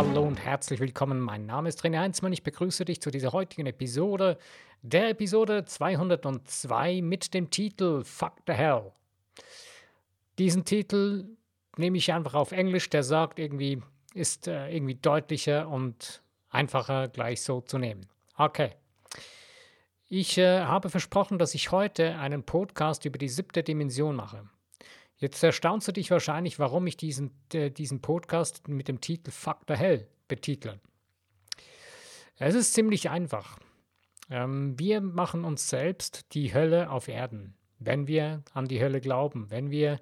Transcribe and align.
hallo 0.00 0.22
und 0.22 0.42
herzlich 0.42 0.80
willkommen. 0.80 1.20
Mein 1.20 1.44
Name 1.44 1.68
ist 1.68 1.84
René 1.84 1.98
Heinzmann. 1.98 2.32
Ich 2.32 2.42
begrüße 2.42 2.86
dich 2.86 3.02
zu 3.02 3.10
dieser 3.10 3.32
heutigen 3.32 3.66
Episode, 3.66 4.38
der 4.80 5.10
Episode 5.10 5.66
202 5.66 7.02
mit 7.02 7.34
dem 7.34 7.50
Titel 7.50 8.02
Fuck 8.02 8.32
the 8.46 8.54
Hell. 8.54 8.92
Diesen 10.38 10.64
Titel 10.64 11.28
nehme 11.76 11.98
ich 11.98 12.14
einfach 12.14 12.32
auf 12.32 12.52
Englisch, 12.52 12.88
der 12.88 13.02
sagt 13.02 13.38
irgendwie, 13.38 13.82
ist 14.14 14.48
äh, 14.48 14.74
irgendwie 14.74 14.94
deutlicher 14.94 15.68
und 15.68 16.22
einfacher 16.48 17.08
gleich 17.08 17.42
so 17.42 17.60
zu 17.60 17.76
nehmen. 17.76 18.06
Okay. 18.38 18.70
Ich 20.08 20.38
äh, 20.38 20.60
habe 20.60 20.88
versprochen, 20.88 21.38
dass 21.38 21.54
ich 21.54 21.72
heute 21.72 22.16
einen 22.16 22.42
Podcast 22.42 23.04
über 23.04 23.18
die 23.18 23.28
siebte 23.28 23.62
Dimension 23.62 24.16
mache. 24.16 24.48
Jetzt 25.20 25.42
erstaunst 25.42 25.86
du 25.86 25.92
dich 25.92 26.10
wahrscheinlich, 26.10 26.58
warum 26.58 26.86
ich 26.86 26.96
diesen, 26.96 27.30
äh, 27.52 27.70
diesen 27.70 28.00
Podcast 28.00 28.68
mit 28.68 28.88
dem 28.88 29.02
Titel 29.02 29.30
the 29.30 29.74
Hell 29.74 30.08
betitle. 30.28 30.80
Es 32.38 32.54
ist 32.54 32.72
ziemlich 32.72 33.10
einfach. 33.10 33.58
Ähm, 34.30 34.78
wir 34.78 35.02
machen 35.02 35.44
uns 35.44 35.68
selbst 35.68 36.32
die 36.32 36.54
Hölle 36.54 36.90
auf 36.90 37.06
Erden, 37.06 37.54
wenn 37.78 38.06
wir 38.06 38.42
an 38.54 38.64
die 38.64 38.80
Hölle 38.80 39.02
glauben, 39.02 39.50
wenn 39.50 39.70
wir 39.70 40.00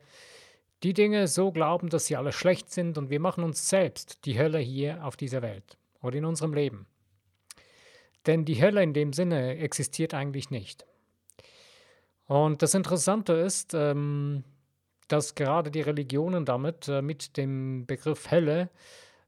die 0.84 0.94
Dinge 0.94 1.27
so 1.27 1.50
glauben, 1.50 1.88
dass 1.88 2.06
sie 2.06 2.14
alle 2.14 2.30
schlecht 2.30 2.70
sind 2.70 2.96
und 2.96 3.10
wir 3.10 3.19
machen 3.19 3.42
uns 3.42 3.69
selbst 3.69 4.24
die 4.24 4.38
Hölle 4.38 4.60
hier 4.60 5.05
auf 5.05 5.16
dieser 5.16 5.42
Welt 5.42 5.78
oder 6.00 6.16
in 6.16 6.27
unserem 6.27 6.55
Leben. 6.55 6.86
Denn 8.27 8.44
die 8.44 8.62
Hölle 8.62 8.84
in 8.84 8.92
dem 8.92 9.12
Sinne 9.12 9.56
existiert 9.56 10.14
eigentlich 10.14 10.50
nicht. 10.50 10.86
Und 12.27 12.62
das 12.62 12.75
Interessante 12.75 13.32
ist, 13.32 13.75
ähm, 13.75 14.44
dass 15.09 15.34
gerade 15.34 15.70
die 15.70 15.81
Religionen 15.81 16.45
damit, 16.45 16.89
äh, 16.89 17.03
mit 17.03 17.37
dem 17.37 17.87
Begriff 17.87 18.31
Hölle, 18.31 18.70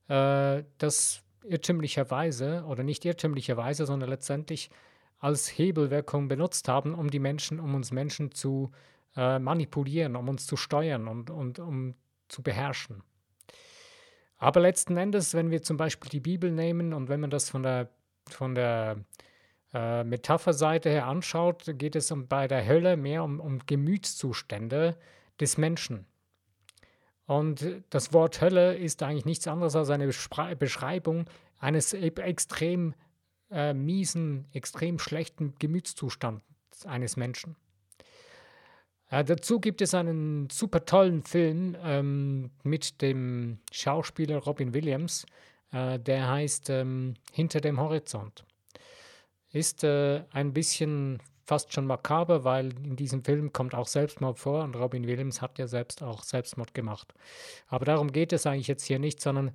äh, 0.08 0.62
das 0.78 1.22
irrtümlicherweise 1.44 2.64
oder 2.66 2.82
nicht 2.82 3.04
irrtümlicherweise, 3.04 3.86
sondern 3.86 4.10
letztendlich 4.10 4.70
als 5.18 5.48
Hebelwirkung 5.48 6.28
benutzt 6.28 6.68
haben, 6.68 6.94
um 6.94 7.10
die 7.10 7.18
Menschen, 7.18 7.60
um 7.60 7.74
uns 7.74 7.92
Menschen 7.92 8.32
zu 8.32 8.70
äh, 9.16 9.38
manipulieren, 9.38 10.16
um 10.16 10.28
uns 10.28 10.46
zu 10.46 10.56
steuern 10.56 11.08
und, 11.08 11.30
und 11.30 11.58
um 11.58 11.94
zu 12.28 12.42
beherrschen. 12.42 13.02
Aber 14.38 14.60
letzten 14.60 14.96
Endes, 14.96 15.34
wenn 15.34 15.50
wir 15.50 15.62
zum 15.62 15.76
Beispiel 15.76 16.08
die 16.08 16.20
Bibel 16.20 16.50
nehmen 16.50 16.94
und 16.94 17.08
wenn 17.08 17.20
man 17.20 17.30
das 17.30 17.50
von 17.50 17.62
der, 17.62 17.90
von 18.26 18.54
der 18.54 19.04
äh, 19.74 20.02
Metapherseite 20.04 20.88
her 20.88 21.06
anschaut, 21.06 21.64
geht 21.74 21.94
es 21.94 22.10
um, 22.10 22.26
bei 22.26 22.48
der 22.48 22.66
Hölle 22.66 22.96
mehr 22.96 23.22
um, 23.22 23.38
um 23.38 23.58
Gemütszustände, 23.66 24.96
des 25.40 25.58
Menschen. 25.58 26.06
Und 27.26 27.64
das 27.90 28.12
Wort 28.12 28.40
Hölle 28.40 28.76
ist 28.76 29.02
eigentlich 29.02 29.24
nichts 29.24 29.46
anderes 29.46 29.76
als 29.76 29.90
eine 29.90 30.06
Beschreibung 30.56 31.26
eines 31.58 31.92
extrem 31.92 32.94
äh, 33.50 33.72
miesen, 33.72 34.46
extrem 34.52 34.98
schlechten 34.98 35.54
Gemütszustands 35.58 36.44
eines 36.86 37.16
Menschen. 37.16 37.56
Äh, 39.10 39.24
dazu 39.24 39.60
gibt 39.60 39.82
es 39.82 39.94
einen 39.94 40.48
super 40.50 40.84
tollen 40.84 41.22
Film 41.22 41.76
ähm, 41.82 42.50
mit 42.62 43.02
dem 43.02 43.58
Schauspieler 43.72 44.38
Robin 44.38 44.72
Williams, 44.72 45.26
äh, 45.72 45.98
der 45.98 46.28
heißt 46.28 46.70
ähm, 46.70 47.14
Hinter 47.32 47.60
dem 47.60 47.80
Horizont. 47.80 48.44
Ist 49.52 49.82
äh, 49.84 50.22
ein 50.30 50.52
bisschen 50.52 51.20
fast 51.50 51.72
schon 51.72 51.84
makaber, 51.84 52.44
weil 52.44 52.68
in 52.84 52.94
diesem 52.94 53.24
Film 53.24 53.52
kommt 53.52 53.74
auch 53.74 53.88
Selbstmord 53.88 54.38
vor 54.38 54.62
und 54.62 54.76
Robin 54.76 55.08
Williams 55.08 55.42
hat 55.42 55.58
ja 55.58 55.66
selbst 55.66 56.00
auch 56.00 56.22
Selbstmord 56.22 56.74
gemacht. 56.74 57.12
Aber 57.66 57.84
darum 57.84 58.12
geht 58.12 58.32
es 58.32 58.46
eigentlich 58.46 58.68
jetzt 58.68 58.84
hier 58.84 59.00
nicht, 59.00 59.20
sondern 59.20 59.50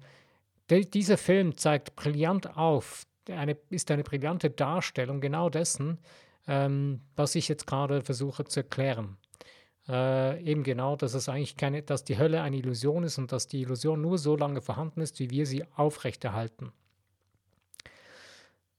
de, 0.69 0.83
dieser 0.83 1.17
Film 1.17 1.55
zeigt 1.55 1.95
brillant 1.95 2.57
auf, 2.57 3.05
eine, 3.29 3.55
ist 3.69 3.91
eine 3.91 4.03
brillante 4.03 4.49
Darstellung 4.49 5.21
genau 5.21 5.49
dessen, 5.49 5.99
ähm, 6.47 6.99
was 7.15 7.33
ich 7.35 7.47
jetzt 7.47 7.65
gerade 7.65 8.01
versuche 8.01 8.43
zu 8.43 8.59
erklären. 8.59 9.15
Äh, 9.87 10.43
eben 10.43 10.63
genau, 10.63 10.97
dass 10.97 11.13
es 11.13 11.29
eigentlich 11.29 11.55
keine, 11.55 11.81
dass 11.81 12.03
die 12.03 12.17
Hölle 12.17 12.41
eine 12.41 12.57
Illusion 12.57 13.05
ist 13.05 13.17
und 13.19 13.31
dass 13.31 13.47
die 13.47 13.61
Illusion 13.61 14.01
nur 14.01 14.17
so 14.17 14.35
lange 14.35 14.61
vorhanden 14.61 14.99
ist, 14.99 15.17
wie 15.19 15.29
wir 15.29 15.45
sie 15.45 15.63
aufrechterhalten. 15.77 16.73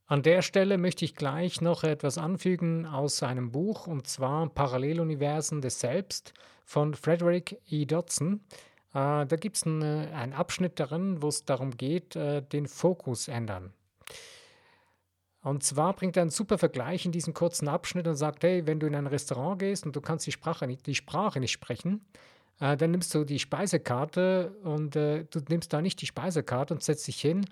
An 0.09 0.23
der 0.23 0.43
Stelle 0.43 0.79
möchte 0.79 1.05
ich 1.05 1.17
gleich 1.17 1.61
noch 1.61 1.83
etwas 1.83 2.17
anfügen 2.17 2.87
aus 2.87 3.17
seinem 3.17 3.51
Buch, 3.51 3.89
und 3.89 4.07
zwar 4.07 4.49
Paralleluniversen 4.49 5.61
des 5.61 5.81
Selbst 5.81 6.33
von 6.65 6.95
Frederick 6.95 7.61
E. 7.69 7.87
Dodson. 7.87 8.41
Äh, 8.95 9.27
da 9.27 9.37
gibt 9.37 9.57
es 9.57 9.65
einen, 9.65 9.83
äh, 9.83 10.13
einen 10.15 10.33
Abschnitt 10.33 10.79
darin, 10.79 11.23
wo 11.23 11.29
es 11.29 11.45
darum 11.45 11.77
geht, 11.77 12.15
äh, 12.15 12.41
den 12.41 12.69
Fokus 12.69 13.27
ändern. 13.27 13.73
Und 15.43 15.65
zwar 15.65 15.93
bringt 15.95 16.17
er 16.17 16.23
einen 16.23 16.31
super 16.31 16.59
Vergleich 16.59 17.05
in 17.05 17.13
diesem 17.13 17.35
kurzen 17.35 17.67
Abschnitt 17.67 18.07
und 18.07 18.17
sagt, 18.17 18.45
hey, 18.45 18.65
wenn 18.65 18.79
du 18.79 18.87
in 18.87 18.95
ein 18.95 19.09
Restaurant 19.09 19.59
gehst 19.59 19.87
und 19.87 19.97
du 19.97 20.01
kannst 20.01 20.25
die 20.27 20.33
Sprache 20.33 20.69
nicht, 20.69 20.87
die 20.87 20.95
Sprache 20.95 21.41
nicht 21.41 21.53
sprechen, 21.53 22.05
äh, 22.61 22.77
dann 22.77 22.93
nimmst 22.93 23.13
du 23.13 23.25
die 23.25 23.41
Speisekarte 23.41 24.57
und 24.63 24.95
äh, 24.95 25.25
du 25.25 25.41
nimmst 25.49 25.73
da 25.73 25.83
nicht 25.83 26.01
die 26.01 26.07
Speisekarte 26.07 26.75
und 26.75 26.83
setzt 26.85 27.09
dich 27.09 27.21
hin 27.21 27.45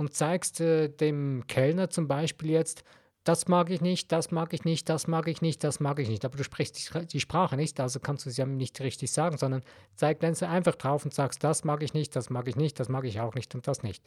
und 0.00 0.14
zeigst 0.14 0.62
äh, 0.62 0.88
dem 0.88 1.44
Kellner 1.46 1.90
zum 1.90 2.08
Beispiel 2.08 2.48
jetzt, 2.48 2.84
das 3.24 3.48
mag 3.48 3.68
ich 3.68 3.82
nicht, 3.82 4.10
das 4.10 4.30
mag 4.30 4.54
ich 4.54 4.64
nicht, 4.64 4.88
das 4.88 5.06
mag 5.06 5.28
ich 5.28 5.42
nicht, 5.42 5.62
das 5.62 5.78
mag 5.78 5.98
ich 5.98 6.08
nicht. 6.08 6.24
Aber 6.24 6.38
du 6.38 6.42
sprichst 6.42 6.78
die, 6.78 7.06
die 7.06 7.20
Sprache 7.20 7.54
nicht, 7.54 7.78
also 7.80 8.00
kannst 8.00 8.24
du 8.24 8.30
es 8.30 8.38
ja 8.38 8.46
nicht 8.46 8.80
richtig 8.80 9.12
sagen, 9.12 9.36
sondern 9.36 9.62
zeig 9.96 10.20
dann 10.20 10.34
einfach 10.36 10.76
drauf 10.76 11.04
und 11.04 11.12
sagst, 11.12 11.44
das 11.44 11.64
mag 11.64 11.82
ich 11.82 11.92
nicht, 11.92 12.16
das 12.16 12.30
mag 12.30 12.48
ich 12.48 12.56
nicht, 12.56 12.80
das 12.80 12.88
mag 12.88 13.04
ich 13.04 13.20
auch 13.20 13.34
nicht 13.34 13.54
und 13.54 13.68
das 13.68 13.82
nicht. 13.82 14.02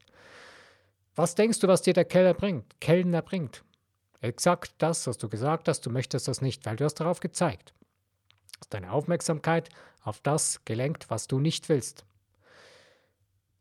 Was 1.13 1.35
denkst 1.35 1.59
du, 1.59 1.67
was 1.67 1.83
dir 1.83 1.93
der 1.93 2.05
Kellner 2.05 2.33
bringt? 2.33 2.79
Kellner 2.81 3.21
bringt? 3.21 3.63
Exakt 4.19 4.73
das, 4.79 5.05
was 5.05 5.19
du 5.19 5.29
gesagt 5.29 5.67
hast, 5.67 5.81
du 5.85 5.91
möchtest 5.91 6.27
das 6.27 6.41
nicht, 6.41 6.65
weil 6.65 6.75
du 6.75 6.85
hast 6.85 6.95
darauf 6.95 7.19
gezeigt. 7.19 7.75
Hast 8.59 8.73
deine 8.73 8.91
Aufmerksamkeit 8.91 9.69
auf 10.01 10.21
das 10.21 10.65
gelenkt, 10.65 11.11
was 11.11 11.27
du 11.27 11.39
nicht 11.39 11.69
willst. 11.69 12.03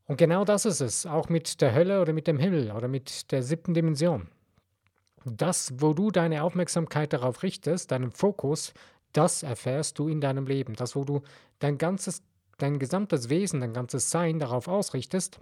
Und 0.06 0.16
genau 0.16 0.44
das 0.44 0.64
ist 0.64 0.80
es, 0.80 1.06
auch 1.06 1.28
mit 1.28 1.60
der 1.60 1.74
Hölle 1.74 2.00
oder 2.00 2.12
mit 2.12 2.26
dem 2.26 2.38
Himmel 2.38 2.72
oder 2.72 2.88
mit 2.88 3.30
der 3.32 3.42
siebten 3.42 3.74
Dimension. 3.74 4.28
Das, 5.24 5.72
wo 5.76 5.94
du 5.94 6.10
deine 6.10 6.42
Aufmerksamkeit 6.42 7.12
darauf 7.12 7.42
richtest, 7.42 7.92
deinen 7.92 8.10
Fokus, 8.10 8.74
das 9.12 9.42
erfährst 9.42 9.98
du 9.98 10.08
in 10.08 10.20
deinem 10.20 10.46
Leben. 10.46 10.74
Das, 10.74 10.96
wo 10.96 11.04
du 11.04 11.22
dein 11.60 11.78
ganzes, 11.78 12.22
dein 12.58 12.78
gesamtes 12.78 13.28
Wesen, 13.28 13.60
dein 13.60 13.72
ganzes 13.72 14.10
Sein 14.10 14.38
darauf 14.38 14.66
ausrichtest, 14.66 15.38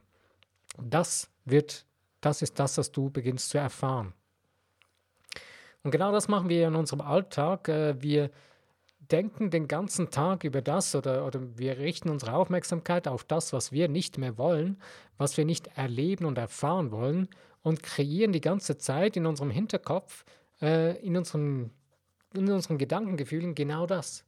das 0.79 1.31
wird, 1.45 1.87
das 2.21 2.43
ist 2.43 2.59
das, 2.59 2.77
was 2.79 2.93
du 2.93 3.11
beginnst 3.11 3.51
zu 3.51 3.59
erfahren. 3.59 4.13
Und 5.83 5.93
genau 5.93 6.13
das 6.13 6.29
machen 6.29 6.49
wir 6.49 6.69
in 6.69 6.75
unserem 6.75 7.01
Alltag. 7.01 7.69
Äh, 7.69 8.03
wir 8.03 8.31
denken 9.13 9.51
den 9.51 9.69
ganzen 9.69 10.11
Tag 10.11 10.45
über 10.45 10.63
das 10.63 10.95
oder, 10.95 11.27
oder 11.27 11.41
wir 11.57 11.79
richten 11.79 12.09
unsere 12.09 12.35
Aufmerksamkeit 12.35 13.09
auf 13.09 13.25
das, 13.25 13.53
was 13.53 13.73
wir 13.73 13.89
nicht 13.89 14.19
mehr 14.19 14.39
wollen, 14.39 14.81
was 15.19 15.37
wir 15.37 15.45
nicht 15.45 15.69
erleben 15.77 16.25
und 16.25 16.39
erfahren 16.39 16.91
wollen 16.91 17.29
und 17.63 17.83
kreieren 17.83 18.33
die 18.33 18.41
ganze 18.41 18.79
Zeit 18.79 19.17
in 19.17 19.27
unserem 19.27 19.51
Hinterkopf, 19.51 20.25
äh, 20.63 20.99
in, 21.05 21.17
unseren, 21.17 21.71
in 22.35 22.51
unseren 22.51 22.79
Gedankengefühlen 22.79 23.55
genau 23.55 23.87
das. 23.87 24.25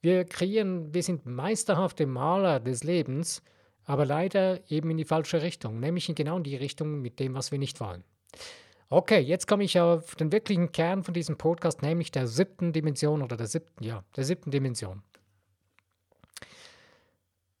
Wir 0.00 0.24
kreieren, 0.24 0.94
wir 0.94 1.02
sind 1.02 1.26
meisterhafte 1.26 2.06
Maler 2.06 2.60
des 2.60 2.84
Lebens, 2.84 3.42
aber 3.84 4.04
leider 4.04 4.60
eben 4.70 4.90
in 4.90 4.98
die 4.98 5.04
falsche 5.04 5.42
Richtung, 5.42 5.80
nämlich 5.80 6.08
in 6.08 6.14
genau 6.14 6.38
die 6.38 6.56
Richtung 6.56 7.00
mit 7.00 7.18
dem, 7.18 7.34
was 7.34 7.50
wir 7.50 7.58
nicht 7.58 7.80
wollen. 7.80 8.04
Okay, 8.90 9.20
jetzt 9.20 9.46
komme 9.46 9.64
ich 9.64 9.78
auf 9.78 10.14
den 10.14 10.32
wirklichen 10.32 10.72
Kern 10.72 11.04
von 11.04 11.12
diesem 11.12 11.36
Podcast, 11.36 11.82
nämlich 11.82 12.10
der 12.10 12.26
siebten 12.26 12.72
Dimension 12.72 13.20
oder 13.20 13.36
der 13.36 13.46
siebten, 13.46 13.84
ja, 13.84 14.02
der 14.16 14.24
siebten 14.24 14.50
Dimension. 14.50 15.02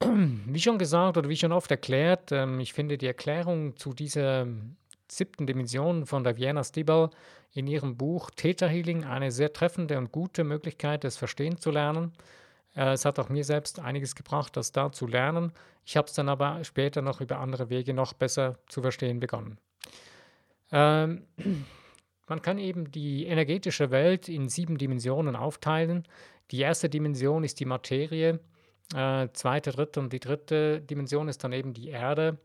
Wie 0.00 0.60
schon 0.60 0.78
gesagt 0.78 1.18
oder 1.18 1.28
wie 1.28 1.36
schon 1.36 1.52
oft 1.52 1.70
erklärt, 1.70 2.32
ähm, 2.32 2.60
ich 2.60 2.72
finde 2.72 2.96
die 2.96 3.06
Erklärung 3.06 3.76
zu 3.76 3.92
dieser 3.92 4.46
siebten 5.10 5.46
Dimension 5.46 6.06
von 6.06 6.24
der 6.24 6.38
Vienna 6.38 6.64
Stibel 6.64 7.10
in 7.52 7.66
ihrem 7.66 7.98
Buch 7.98 8.30
Theta 8.30 8.66
Healing 8.66 9.04
eine 9.04 9.30
sehr 9.30 9.52
treffende 9.52 9.98
und 9.98 10.12
gute 10.12 10.44
Möglichkeit, 10.44 11.04
es 11.04 11.18
verstehen 11.18 11.58
zu 11.58 11.70
lernen. 11.70 12.12
Äh, 12.74 12.92
es 12.92 13.04
hat 13.04 13.18
auch 13.18 13.28
mir 13.28 13.44
selbst 13.44 13.80
einiges 13.80 14.14
gebracht, 14.14 14.56
das 14.56 14.72
da 14.72 14.92
zu 14.92 15.06
lernen. 15.06 15.52
Ich 15.84 15.98
habe 15.98 16.06
es 16.08 16.14
dann 16.14 16.30
aber 16.30 16.64
später 16.64 17.02
noch 17.02 17.20
über 17.20 17.38
andere 17.38 17.68
Wege 17.68 17.92
noch 17.92 18.14
besser 18.14 18.58
zu 18.68 18.80
verstehen 18.80 19.20
begonnen. 19.20 19.58
Ähm, 20.72 21.24
man 22.28 22.42
kann 22.42 22.58
eben 22.58 22.90
die 22.90 23.26
energetische 23.26 23.90
Welt 23.90 24.28
in 24.28 24.48
sieben 24.48 24.78
Dimensionen 24.78 25.36
aufteilen. 25.36 26.04
Die 26.50 26.60
erste 26.60 26.88
Dimension 26.88 27.44
ist 27.44 27.60
die 27.60 27.64
Materie, 27.64 28.40
äh, 28.94 29.28
zweite, 29.32 29.72
dritte 29.72 30.00
und 30.00 30.12
die 30.12 30.20
dritte 30.20 30.80
Dimension 30.80 31.28
ist 31.28 31.44
dann 31.44 31.52
eben 31.52 31.74
die 31.74 31.88
Erde. 31.88 32.38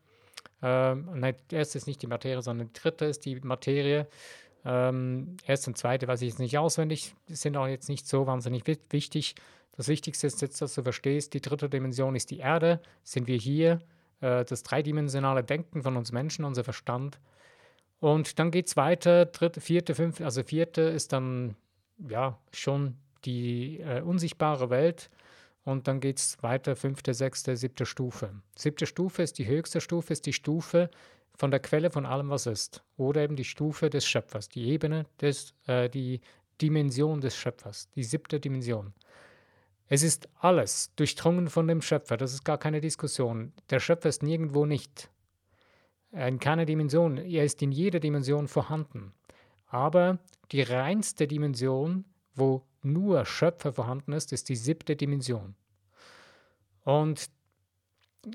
Ähm, 0.61 1.09
nein, 1.13 1.35
die 1.51 1.55
erste 1.55 1.77
ist 1.77 1.87
nicht 1.87 2.01
die 2.01 2.07
Materie, 2.07 2.41
sondern 2.41 2.67
die 2.67 2.79
dritte 2.79 3.05
ist 3.05 3.25
die 3.25 3.35
Materie. 3.41 4.07
Ähm, 4.65 5.35
erste 5.45 5.71
und 5.71 5.77
zweite 5.77 6.07
weiß 6.07 6.21
ich 6.21 6.29
jetzt 6.29 6.39
nicht 6.39 6.57
auswendig, 6.57 7.15
sind 7.27 7.57
auch 7.57 7.67
jetzt 7.67 7.89
nicht 7.89 8.07
so 8.07 8.27
wahnsinnig 8.27 8.63
wichtig. 8.65 9.35
Das 9.75 9.87
Wichtigste 9.87 10.27
ist 10.27 10.41
jetzt, 10.41 10.61
dass 10.61 10.75
du 10.75 10.83
verstehst, 10.83 11.33
die 11.33 11.41
dritte 11.41 11.69
Dimension 11.69 12.15
ist 12.15 12.31
die 12.31 12.39
Erde, 12.39 12.79
sind 13.03 13.27
wir 13.27 13.37
hier, 13.37 13.79
äh, 14.21 14.45
das 14.45 14.63
dreidimensionale 14.63 15.43
Denken 15.43 15.81
von 15.81 15.97
uns 15.97 16.11
Menschen, 16.11 16.45
unser 16.45 16.63
Verstand. 16.63 17.19
Und 18.03 18.37
dann 18.37 18.51
geht 18.51 18.67
es 18.67 18.75
weiter, 18.75 19.25
dritte, 19.27 19.61
vierte, 19.61 19.95
fünfte, 19.95 20.25
also 20.25 20.43
vierte 20.43 20.81
ist 20.81 21.13
dann 21.13 21.55
ja 22.09 22.37
schon 22.51 22.97
die 23.23 23.79
äh, 23.79 24.01
unsichtbare 24.01 24.69
Welt. 24.69 25.09
Und 25.63 25.87
dann 25.87 26.01
geht 26.01 26.17
es 26.17 26.43
weiter, 26.43 26.75
fünfte, 26.75 27.13
sechste, 27.13 27.55
siebte 27.55 27.85
Stufe. 27.85 28.31
Siebte 28.57 28.87
Stufe 28.87 29.23
ist 29.23 29.37
die 29.37 29.47
höchste 29.47 29.79
Stufe, 29.79 30.11
ist 30.11 30.25
die 30.25 30.33
Stufe 30.33 30.89
von 31.33 31.49
der 31.49 31.61
Quelle 31.61 31.91
von 31.91 32.05
allem, 32.05 32.29
was 32.29 32.45
ist. 32.45 32.83
Oder 32.97 33.21
eben 33.21 33.37
die 33.37 33.45
Stufe 33.45 33.89
des 33.89 34.05
Schöpfers, 34.05 34.49
die 34.49 34.67
Ebene, 34.67 35.05
des, 35.21 35.53
äh, 35.67 35.89
die 35.89 36.19
Dimension 36.61 37.21
des 37.21 37.37
Schöpfers, 37.37 37.87
die 37.95 38.03
siebte 38.03 38.41
Dimension. 38.41 38.93
Es 39.87 40.03
ist 40.03 40.27
alles 40.41 40.93
durchdrungen 40.97 41.47
von 41.47 41.69
dem 41.69 41.81
Schöpfer, 41.81 42.17
das 42.17 42.33
ist 42.33 42.43
gar 42.43 42.57
keine 42.57 42.81
Diskussion. 42.81 43.53
Der 43.69 43.79
Schöpfer 43.79 44.09
ist 44.09 44.23
nirgendwo 44.23 44.65
nicht. 44.65 45.09
In 46.13 46.39
keiner 46.39 46.65
Dimension, 46.65 47.17
er 47.17 47.43
ist 47.43 47.61
in 47.63 47.71
jeder 47.71 47.99
Dimension 47.99 48.47
vorhanden. 48.47 49.13
Aber 49.65 50.19
die 50.51 50.61
reinste 50.61 51.27
Dimension, 51.27 52.05
wo 52.35 52.61
nur 52.83 53.25
Schöpfer 53.25 53.73
vorhanden 53.73 54.13
ist, 54.13 54.31
ist 54.31 54.47
die 54.49 54.55
siebte 54.55 54.95
Dimension. 54.95 55.55
Und 56.83 57.31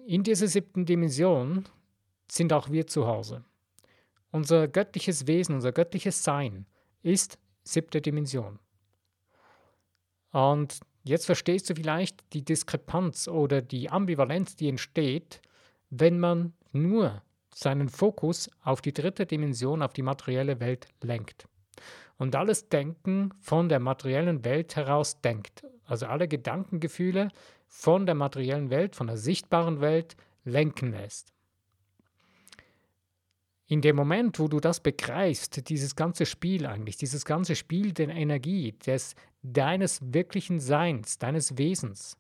in 0.07 0.25
dieser 0.25 0.49
siebten 0.49 0.87
Dimension 0.87 1.69
sind 2.29 2.53
auch 2.53 2.69
wir 2.69 2.89
zu 2.89 3.07
Hause. 3.07 3.45
Unser 4.33 4.67
göttliches 4.67 5.29
Wesen, 5.29 5.55
unser 5.55 5.71
göttliches 5.71 6.25
Sein 6.25 6.67
ist 7.03 7.39
siebte 7.63 8.01
Dimension. 8.01 8.59
Und 10.33 10.81
jetzt 11.05 11.27
verstehst 11.27 11.71
du 11.71 11.77
vielleicht 11.77 12.33
die 12.33 12.45
Diskrepanz 12.45 13.29
oder 13.29 13.63
die 13.63 13.89
Ambivalenz, 13.89 14.57
die 14.57 14.69
entsteht, 14.69 15.41
wenn 15.91 16.19
man 16.19 16.53
nur 16.73 17.23
seinen 17.59 17.89
Fokus 17.89 18.49
auf 18.63 18.81
die 18.81 18.93
dritte 18.93 19.27
Dimension, 19.27 19.83
auf 19.83 19.93
die 19.93 20.03
materielle 20.03 20.61
Welt 20.61 20.87
lenkt. 21.03 21.49
Und 22.17 22.37
alles 22.37 22.69
Denken 22.69 23.35
von 23.41 23.69
der 23.69 23.81
materiellen 23.81 24.45
Welt 24.45 24.77
heraus 24.77 25.21
denkt. 25.21 25.65
Also 25.85 26.07
alle 26.07 26.29
Gedankengefühle 26.29 27.29
von 27.67 28.07
der 28.07 28.15
materiellen 28.15 28.71
Welt, 28.71 28.95
von 28.95 29.09
der 29.09 29.17
sichtbaren 29.17 29.81
Welt 29.81 30.17
lenken 30.45 30.93
lässt. 30.93 31.33
In 33.67 33.83
dem 33.83 33.97
Moment, 33.97 34.39
wo 34.39 34.49
du 34.49 34.61
das 34.61 34.81
begreifst, 34.81 35.69
dieses 35.69 35.95
ganze 35.95 36.27
Spiel 36.27 36.65
eigentlich, 36.65 36.97
dieses 36.97 37.25
ganze 37.25 37.55
Spiel 37.55 37.93
der 37.93 38.09
Energie, 38.09 38.73
des, 38.87 39.15
deines 39.43 40.01
wirklichen 40.03 40.61
Seins, 40.61 41.19
deines 41.19 41.59
Wesens, 41.59 42.17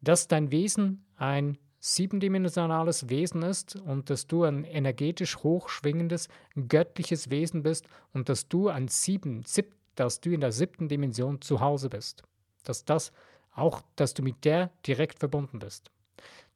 dass 0.00 0.28
dein 0.28 0.50
Wesen 0.50 1.04
ein 1.16 1.58
siebendimensionales 1.84 3.08
Wesen 3.08 3.42
ist 3.42 3.74
und 3.74 4.08
dass 4.08 4.28
du 4.28 4.44
ein 4.44 4.62
energetisch 4.62 5.38
hochschwingendes, 5.38 6.28
göttliches 6.68 7.28
Wesen 7.28 7.64
bist 7.64 7.86
und 8.12 8.28
dass 8.28 8.46
du 8.46 8.68
ein 8.68 8.86
sieben, 8.86 9.42
sieb, 9.44 9.74
dass 9.96 10.20
du 10.20 10.30
in 10.30 10.40
der 10.40 10.52
siebten 10.52 10.88
Dimension 10.88 11.40
zu 11.40 11.60
Hause 11.60 11.90
bist. 11.90 12.22
Dass 12.62 12.84
das 12.84 13.10
auch, 13.50 13.82
dass 13.96 14.14
du 14.14 14.22
mit 14.22 14.44
der 14.44 14.70
direkt 14.86 15.18
verbunden 15.18 15.58
bist. 15.58 15.90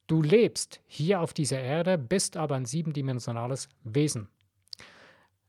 Du 0.06 0.22
lebst 0.22 0.80
hier 0.86 1.20
auf 1.20 1.34
dieser 1.34 1.58
Erde, 1.58 1.98
bist 1.98 2.36
aber 2.36 2.54
ein 2.54 2.64
siebendimensionales 2.64 3.68
Wesen. 3.82 4.28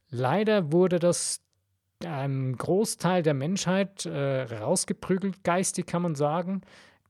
Leider 0.09 0.71
wurde 0.71 0.97
das 0.97 1.41
einem 2.03 2.57
Großteil 2.57 3.21
der 3.21 3.35
Menschheit 3.35 4.07
äh, 4.07 4.41
rausgeprügelt, 4.41 5.43
geistig 5.43 5.85
kann 5.85 6.01
man 6.01 6.15
sagen, 6.15 6.61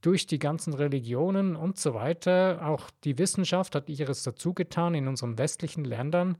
durch 0.01 0.27
die 0.27 0.39
ganzen 0.39 0.73
Religionen 0.73 1.55
und 1.55 1.77
so 1.77 1.93
weiter. 1.93 2.65
Auch 2.65 2.89
die 3.03 3.17
Wissenschaft 3.17 3.75
hat 3.75 3.89
ihres 3.89 4.23
dazu 4.23 4.53
getan 4.53 4.93
in 4.93 5.07
unseren 5.07 5.37
westlichen 5.37 5.83
Ländern 5.83 6.37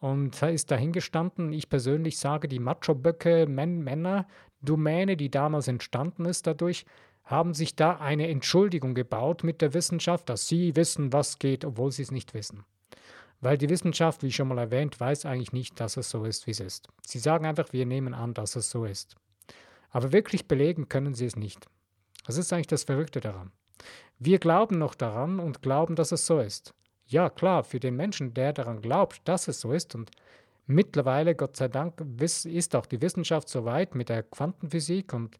und 0.00 0.42
ist 0.42 0.70
dahingestanden. 0.70 1.52
Ich 1.52 1.68
persönlich 1.68 2.18
sage, 2.18 2.48
die 2.48 2.58
Macho-Böcke, 2.58 3.46
Männer, 3.46 4.26
Domäne, 4.60 5.16
die 5.16 5.30
damals 5.30 5.68
entstanden 5.68 6.24
ist 6.24 6.46
dadurch, 6.46 6.84
haben 7.24 7.54
sich 7.54 7.74
da 7.74 7.96
eine 7.96 8.28
Entschuldigung 8.28 8.94
gebaut 8.94 9.44
mit 9.44 9.62
der 9.62 9.72
Wissenschaft, 9.72 10.28
dass 10.28 10.46
sie 10.46 10.76
wissen, 10.76 11.12
was 11.12 11.38
geht, 11.38 11.64
obwohl 11.64 11.90
sie 11.90 12.02
es 12.02 12.10
nicht 12.10 12.34
wissen. 12.34 12.64
Weil 13.40 13.58
die 13.58 13.68
Wissenschaft, 13.68 14.22
wie 14.22 14.32
schon 14.32 14.48
mal 14.48 14.58
erwähnt, 14.58 14.98
weiß 15.00 15.26
eigentlich 15.26 15.52
nicht, 15.52 15.80
dass 15.80 15.96
es 15.96 16.10
so 16.10 16.24
ist, 16.24 16.46
wie 16.46 16.52
es 16.52 16.60
ist. 16.60 16.88
Sie 17.06 17.18
sagen 17.18 17.46
einfach, 17.46 17.72
wir 17.72 17.86
nehmen 17.86 18.14
an, 18.14 18.34
dass 18.34 18.56
es 18.56 18.70
so 18.70 18.84
ist. 18.84 19.16
Aber 19.90 20.12
wirklich 20.12 20.48
belegen 20.48 20.88
können 20.88 21.14
sie 21.14 21.26
es 21.26 21.36
nicht. 21.36 21.66
Das 22.24 22.36
ist 22.38 22.52
eigentlich 22.52 22.66
das 22.66 22.84
Verrückte 22.84 23.20
daran. 23.20 23.52
Wir 24.18 24.38
glauben 24.38 24.78
noch 24.78 24.94
daran 24.94 25.40
und 25.40 25.62
glauben, 25.62 25.96
dass 25.96 26.12
es 26.12 26.26
so 26.26 26.38
ist. 26.38 26.74
Ja, 27.06 27.28
klar, 27.28 27.64
für 27.64 27.80
den 27.80 27.96
Menschen, 27.96 28.32
der 28.34 28.52
daran 28.52 28.80
glaubt, 28.80 29.20
dass 29.24 29.48
es 29.48 29.60
so 29.60 29.72
ist 29.72 29.94
und 29.94 30.10
mittlerweile, 30.66 31.34
Gott 31.34 31.56
sei 31.56 31.68
Dank, 31.68 32.02
ist 32.20 32.76
auch 32.76 32.86
die 32.86 33.02
Wissenschaft 33.02 33.48
so 33.48 33.64
weit 33.64 33.94
mit 33.94 34.08
der 34.08 34.22
Quantenphysik 34.22 35.12
und 35.12 35.36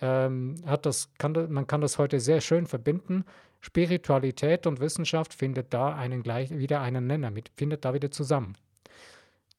ähm, 0.00 0.56
hat 0.66 0.86
das, 0.86 1.10
kann, 1.18 1.32
man 1.52 1.66
kann 1.66 1.80
das 1.80 1.98
heute 1.98 2.18
sehr 2.20 2.40
schön 2.40 2.66
verbinden. 2.66 3.24
Spiritualität 3.60 4.66
und 4.66 4.80
Wissenschaft 4.80 5.34
findet 5.34 5.72
da 5.72 5.94
einen 5.94 6.22
gleich, 6.22 6.50
wieder 6.50 6.80
einen 6.80 7.06
Nenner 7.06 7.30
mit, 7.30 7.50
findet 7.54 7.84
da 7.84 7.94
wieder 7.94 8.10
zusammen. 8.10 8.56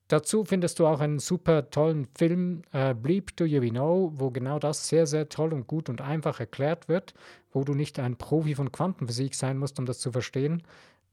Dazu 0.08 0.44
findest 0.44 0.80
du 0.80 0.88
auch 0.88 1.00
einen 1.00 1.20
super 1.20 1.70
tollen 1.70 2.08
Film, 2.16 2.62
äh, 2.72 2.94
Bleep 2.94 3.36
Do 3.38 3.46
You 3.46 3.62
Know, 3.62 4.12
wo 4.16 4.32
genau 4.32 4.60
das 4.60 4.88
sehr, 4.88 5.08
sehr 5.08 5.30
toll 5.30 5.54
und 5.54 5.68
gut 5.68 5.90
und 5.90 6.02
einfach 6.02 6.40
erklärt 6.40 6.88
wird, 6.88 7.14
wo 7.52 7.64
du 7.64 7.74
nicht 7.74 8.00
ein 8.00 8.18
Profi 8.18 8.56
von 8.56 8.72
Quantenphysik 8.72 9.34
sein 9.36 9.58
musst, 9.58 9.80
um 9.80 9.86
das 9.86 10.00
zu 10.00 10.12
verstehen. 10.12 10.64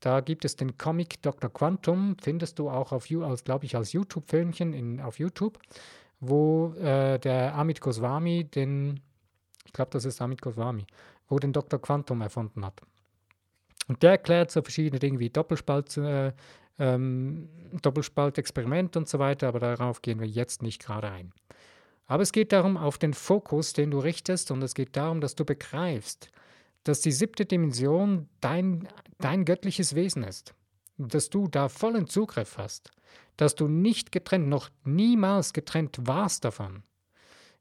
Da 0.00 0.20
gibt 0.20 0.44
es 0.44 0.56
den 0.56 0.76
Comic 0.76 1.22
Dr. 1.22 1.52
Quantum, 1.52 2.16
findest 2.20 2.58
du 2.58 2.68
auch 2.70 2.92
auf, 2.92 3.10
als, 3.22 3.44
glaube 3.44 3.66
ich, 3.66 3.76
als 3.76 3.92
YouTube-Filmchen 3.92 5.00
auf 5.00 5.18
YouTube, 5.18 5.58
wo 6.20 6.74
äh, 6.74 7.18
der 7.18 7.54
Amit 7.54 7.80
Goswami 7.80 8.44
den 8.44 9.00
ich 9.70 9.72
glaube, 9.72 9.92
das 9.92 10.04
ist 10.04 10.20
Amit 10.20 10.42
Goswami, 10.42 10.84
wo 11.28 11.38
den 11.38 11.52
Dr. 11.52 11.80
Quantum 11.80 12.22
erfunden 12.22 12.66
hat. 12.66 12.80
Und 13.86 14.02
der 14.02 14.10
erklärt 14.10 14.50
so 14.50 14.62
verschiedene 14.62 14.98
Dinge 14.98 15.20
wie 15.20 15.30
Doppelspalt, 15.30 15.96
äh, 15.96 16.32
ähm, 16.80 17.48
Doppelspaltexperiment 17.82 18.96
und 18.96 19.08
so 19.08 19.20
weiter, 19.20 19.46
aber 19.46 19.60
darauf 19.60 20.02
gehen 20.02 20.18
wir 20.18 20.26
jetzt 20.26 20.62
nicht 20.62 20.82
gerade 20.82 21.10
ein. 21.10 21.32
Aber 22.06 22.24
es 22.24 22.32
geht 22.32 22.50
darum, 22.50 22.76
auf 22.76 22.98
den 22.98 23.14
Fokus, 23.14 23.72
den 23.72 23.92
du 23.92 24.00
richtest, 24.00 24.50
und 24.50 24.62
es 24.62 24.74
geht 24.74 24.96
darum, 24.96 25.20
dass 25.20 25.36
du 25.36 25.44
begreifst, 25.44 26.30
dass 26.82 27.02
die 27.02 27.12
siebte 27.12 27.44
Dimension 27.44 28.28
dein, 28.40 28.88
dein 29.18 29.44
göttliches 29.44 29.94
Wesen 29.94 30.24
ist. 30.24 30.54
Dass 30.98 31.30
du 31.30 31.46
da 31.46 31.68
vollen 31.68 32.08
Zugriff 32.08 32.58
hast. 32.58 32.90
Dass 33.36 33.54
du 33.54 33.68
nicht 33.68 34.10
getrennt, 34.10 34.48
noch 34.48 34.70
niemals 34.84 35.52
getrennt 35.52 35.98
warst 36.02 36.44
davon. 36.44 36.82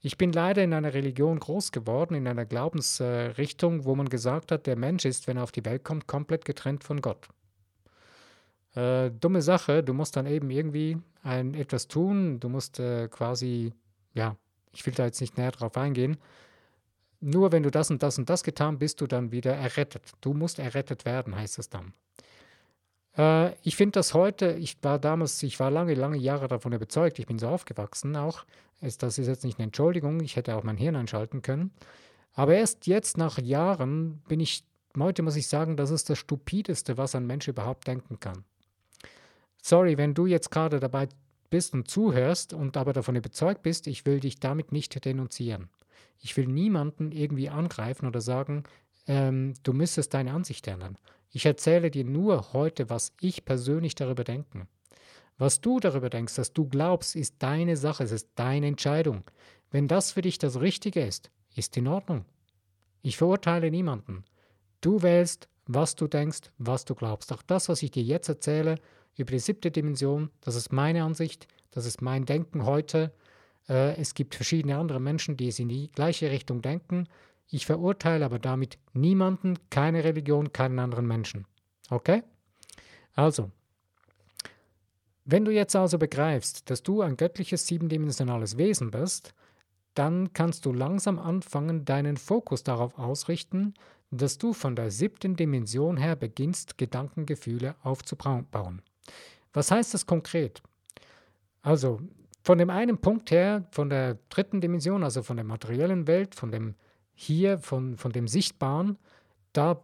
Ich 0.01 0.17
bin 0.17 0.31
leider 0.31 0.63
in 0.63 0.73
einer 0.73 0.93
Religion 0.93 1.39
groß 1.39 1.71
geworden, 1.71 2.15
in 2.15 2.27
einer 2.27 2.45
Glaubensrichtung, 2.45 3.83
wo 3.83 3.95
man 3.95 4.07
gesagt 4.07 4.51
hat, 4.51 4.65
der 4.65 4.77
Mensch 4.77 5.05
ist, 5.05 5.27
wenn 5.27 5.37
er 5.37 5.43
auf 5.43 5.51
die 5.51 5.65
Welt 5.65 5.83
kommt, 5.83 6.07
komplett 6.07 6.45
getrennt 6.45 6.83
von 6.83 7.01
Gott. 7.01 7.27
Äh, 8.79 9.11
dumme 9.11 9.41
Sache, 9.41 9.83
du 9.83 9.93
musst 9.93 10.15
dann 10.15 10.25
eben 10.25 10.49
irgendwie 10.49 10.97
ein, 11.21 11.53
etwas 11.53 11.89
tun, 11.89 12.39
du 12.39 12.47
musst 12.47 12.79
äh, 12.79 13.09
quasi, 13.09 13.73
ja, 14.13 14.37
ich 14.71 14.85
will 14.85 14.93
da 14.93 15.03
jetzt 15.03 15.19
nicht 15.19 15.37
näher 15.37 15.51
drauf 15.51 15.75
eingehen, 15.75 16.17
nur 17.19 17.51
wenn 17.51 17.63
du 17.63 17.71
das 17.71 17.91
und 17.91 18.01
das 18.01 18.17
und 18.17 18.29
das 18.29 18.41
getan, 18.41 18.79
bist 18.79 19.01
du 19.01 19.07
dann 19.07 19.33
wieder 19.33 19.53
errettet. 19.53 20.03
Du 20.21 20.33
musst 20.33 20.59
errettet 20.59 21.03
werden, 21.03 21.35
heißt 21.35 21.59
es 21.59 21.69
dann. 21.69 21.93
Äh, 23.17 23.53
ich 23.63 23.75
finde 23.75 23.99
das 23.99 24.13
heute, 24.13 24.53
ich 24.53 24.77
war 24.81 24.97
damals, 24.97 25.43
ich 25.43 25.59
war 25.59 25.71
lange, 25.71 25.93
lange 25.93 26.17
Jahre 26.17 26.47
davon 26.47 26.71
überzeugt, 26.71 27.19
ich 27.19 27.27
bin 27.27 27.37
so 27.37 27.49
aufgewachsen 27.49 28.15
auch, 28.15 28.45
ist, 28.79 29.03
das 29.03 29.17
ist 29.17 29.27
jetzt 29.27 29.43
nicht 29.43 29.59
eine 29.59 29.65
Entschuldigung, 29.65 30.21
ich 30.21 30.37
hätte 30.37 30.55
auch 30.55 30.63
mein 30.63 30.77
Hirn 30.77 30.95
einschalten 30.95 31.41
können. 31.41 31.73
Aber 32.33 32.55
erst 32.55 32.87
jetzt 32.87 33.17
nach 33.17 33.39
Jahren 33.39 34.21
bin 34.29 34.39
ich, 34.39 34.63
heute 34.97 35.21
muss 35.21 35.35
ich 35.35 35.49
sagen, 35.49 35.75
das 35.75 35.91
ist 35.91 36.09
das 36.09 36.17
Stupideste, 36.19 36.97
was 36.97 37.13
ein 37.13 37.27
Mensch 37.27 37.49
überhaupt 37.49 37.85
denken 37.85 38.21
kann. 38.21 38.45
Sorry, 39.61 39.97
wenn 39.97 40.13
du 40.13 40.25
jetzt 40.25 40.51
gerade 40.51 40.79
dabei 40.79 41.09
bist 41.49 41.73
und 41.73 41.89
zuhörst 41.89 42.53
und 42.53 42.77
aber 42.77 42.93
davon 42.93 43.15
überzeugt 43.15 43.61
bist, 43.63 43.87
ich 43.87 44.05
will 44.05 44.19
dich 44.19 44.39
damit 44.39 44.71
nicht 44.71 45.03
denunzieren. 45.03 45.69
Ich 46.19 46.35
will 46.37 46.47
niemanden 46.47 47.11
irgendwie 47.11 47.49
angreifen 47.49 48.05
oder 48.05 48.21
sagen, 48.21 48.63
ähm, 49.07 49.53
du 49.63 49.73
müsstest 49.73 50.13
deine 50.13 50.33
Ansicht 50.33 50.67
ändern. 50.67 50.97
Ich 51.31 51.45
erzähle 51.45 51.91
dir 51.91 52.03
nur 52.03 52.53
heute, 52.53 52.89
was 52.89 53.13
ich 53.21 53.45
persönlich 53.45 53.95
darüber 53.95 54.23
denke. 54.23 54.67
Was 55.37 55.61
du 55.61 55.79
darüber 55.79 56.09
denkst, 56.09 56.35
dass 56.35 56.53
du 56.53 56.67
glaubst, 56.67 57.15
ist 57.15 57.35
deine 57.39 57.77
Sache, 57.77 58.03
es 58.03 58.11
ist 58.11 58.29
deine 58.35 58.67
Entscheidung. 58.67 59.23
Wenn 59.71 59.87
das 59.87 60.11
für 60.11 60.21
dich 60.21 60.37
das 60.37 60.59
Richtige 60.59 61.01
ist, 61.01 61.31
ist 61.55 61.77
in 61.77 61.87
Ordnung. 61.87 62.25
Ich 63.01 63.17
verurteile 63.17 63.71
niemanden. 63.71 64.25
Du 64.81 65.01
wählst, 65.01 65.47
was 65.65 65.95
du 65.95 66.07
denkst, 66.07 66.51
was 66.57 66.83
du 66.83 66.95
glaubst. 66.95 67.31
Auch 67.31 67.43
das, 67.43 67.69
was 67.69 67.83
ich 67.83 67.91
dir 67.91 68.03
jetzt 68.03 68.27
erzähle 68.27 68.75
über 69.15 69.31
die 69.31 69.39
siebte 69.39 69.71
Dimension, 69.71 70.29
das 70.41 70.55
ist 70.55 70.71
meine 70.71 71.03
Ansicht, 71.03 71.47
das 71.71 71.85
ist 71.85 72.01
mein 72.01 72.25
Denken 72.25 72.65
heute. 72.65 73.13
Äh, 73.67 73.95
es 73.97 74.13
gibt 74.13 74.35
verschiedene 74.35 74.77
andere 74.77 74.99
Menschen, 74.99 75.37
die 75.37 75.47
es 75.47 75.59
in 75.59 75.69
die 75.69 75.91
gleiche 75.91 76.31
Richtung 76.31 76.61
denken. 76.61 77.07
Ich 77.47 77.65
verurteile 77.65 78.25
aber 78.25 78.39
damit 78.39 78.77
niemanden, 78.93 79.57
keine 79.69 80.03
Religion, 80.03 80.53
keinen 80.53 80.79
anderen 80.79 81.07
Menschen. 81.07 81.45
Okay? 81.89 82.23
Also, 83.13 83.51
wenn 85.25 85.45
du 85.45 85.51
jetzt 85.51 85.75
also 85.75 85.97
begreifst, 85.97 86.69
dass 86.69 86.83
du 86.83 87.01
ein 87.01 87.17
göttliches 87.17 87.67
siebendimensionales 87.67 88.57
Wesen 88.57 88.91
bist, 88.91 89.33
dann 89.93 90.33
kannst 90.33 90.65
du 90.65 90.73
langsam 90.73 91.19
anfangen, 91.19 91.85
deinen 91.85 92.17
Fokus 92.17 92.63
darauf 92.63 92.97
ausrichten, 92.97 93.73
dass 94.11 94.37
du 94.37 94.53
von 94.53 94.75
der 94.75 94.91
siebten 94.91 95.35
Dimension 95.35 95.97
her 95.97 96.15
beginnst, 96.15 96.77
Gedankengefühle 96.77 97.75
aufzubauen. 97.83 98.81
Was 99.53 99.71
heißt 99.71 99.93
das 99.93 100.05
konkret? 100.05 100.61
Also, 101.61 101.99
von 102.41 102.57
dem 102.57 102.69
einen 102.69 102.99
Punkt 102.99 103.31
her, 103.31 103.67
von 103.71 103.89
der 103.89 104.17
dritten 104.29 104.61
Dimension, 104.61 105.03
also 105.03 105.23
von 105.23 105.37
der 105.37 105.45
materiellen 105.45 106.07
Welt, 106.07 106.35
von 106.35 106.51
dem 106.51 106.75
hier, 107.13 107.59
von, 107.59 107.97
von 107.97 108.11
dem 108.11 108.27
Sichtbaren, 108.27 108.97
da 109.53 109.81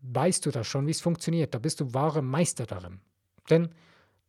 weißt 0.00 0.46
du 0.46 0.50
das 0.50 0.66
schon, 0.66 0.86
wie 0.86 0.92
es 0.92 1.00
funktioniert. 1.00 1.54
Da 1.54 1.58
bist 1.58 1.80
du 1.80 1.92
wahre 1.92 2.22
Meister 2.22 2.66
darin. 2.66 3.00
Denn 3.50 3.68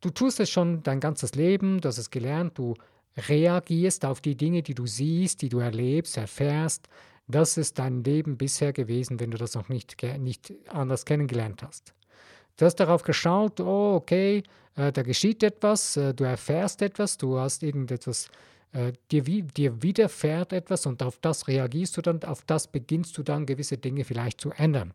du 0.01 0.09
tust 0.09 0.39
es 0.39 0.49
schon 0.49 0.83
dein 0.83 0.99
ganzes 0.99 1.35
Leben, 1.35 1.79
du 1.79 1.87
hast 1.87 1.97
es 1.97 2.09
gelernt, 2.09 2.57
du 2.57 2.75
reagierst 3.15 4.05
auf 4.05 4.21
die 4.21 4.35
Dinge, 4.35 4.61
die 4.61 4.75
du 4.75 4.85
siehst, 4.85 5.41
die 5.41 5.49
du 5.49 5.59
erlebst, 5.59 6.17
erfährst. 6.17 6.87
Das 7.27 7.57
ist 7.57 7.79
dein 7.79 8.03
Leben 8.03 8.37
bisher 8.37 8.73
gewesen, 8.73 9.19
wenn 9.19 9.31
du 9.31 9.37
das 9.37 9.53
noch 9.53 9.69
nicht, 9.69 10.01
nicht 10.19 10.53
anders 10.67 11.05
kennengelernt 11.05 11.63
hast. 11.63 11.93
Du 12.59 12.65
hast 12.65 12.75
darauf 12.75 13.03
geschaut, 13.03 13.61
oh, 13.61 13.95
okay, 13.95 14.43
äh, 14.75 14.91
da 14.91 15.01
geschieht 15.01 15.43
etwas, 15.43 15.95
äh, 15.95 16.13
du 16.13 16.25
erfährst 16.25 16.81
etwas, 16.81 17.17
du 17.17 17.39
hast 17.39 17.63
irgendetwas, 17.63 18.27
äh, 18.73 18.91
dir, 19.11 19.23
dir 19.23 19.81
widerfährt 19.81 20.51
etwas 20.51 20.85
und 20.85 21.01
auf 21.01 21.19
das 21.21 21.47
reagierst 21.47 21.95
du 21.95 22.01
dann, 22.01 22.21
auf 22.25 22.43
das 22.43 22.67
beginnst 22.67 23.17
du 23.17 23.23
dann 23.23 23.45
gewisse 23.45 23.77
Dinge 23.77 24.03
vielleicht 24.03 24.41
zu 24.41 24.51
ändern. 24.51 24.93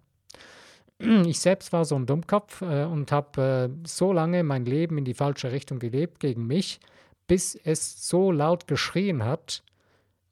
Ich 1.27 1.41
selbst 1.41 1.73
war 1.73 1.87
so 1.87 1.97
ein 1.97 2.05
Dummkopf 2.05 2.61
äh, 2.61 2.85
und 2.85 3.11
habe 3.11 3.71
äh, 3.73 3.89
so 3.89 4.13
lange 4.13 4.45
mein 4.45 4.67
Leben 4.67 4.99
in 4.99 5.07
die 5.07 5.15
falsche 5.15 5.51
Richtung 5.51 5.79
gelebt 5.79 6.21
gegen 6.21 6.47
mich, 6.47 6.81
bis 7.29 7.55
es 7.55 8.07
so 8.07 8.31
laut 8.31 8.69
geschrien 8.69 9.25
hat 9.25 9.63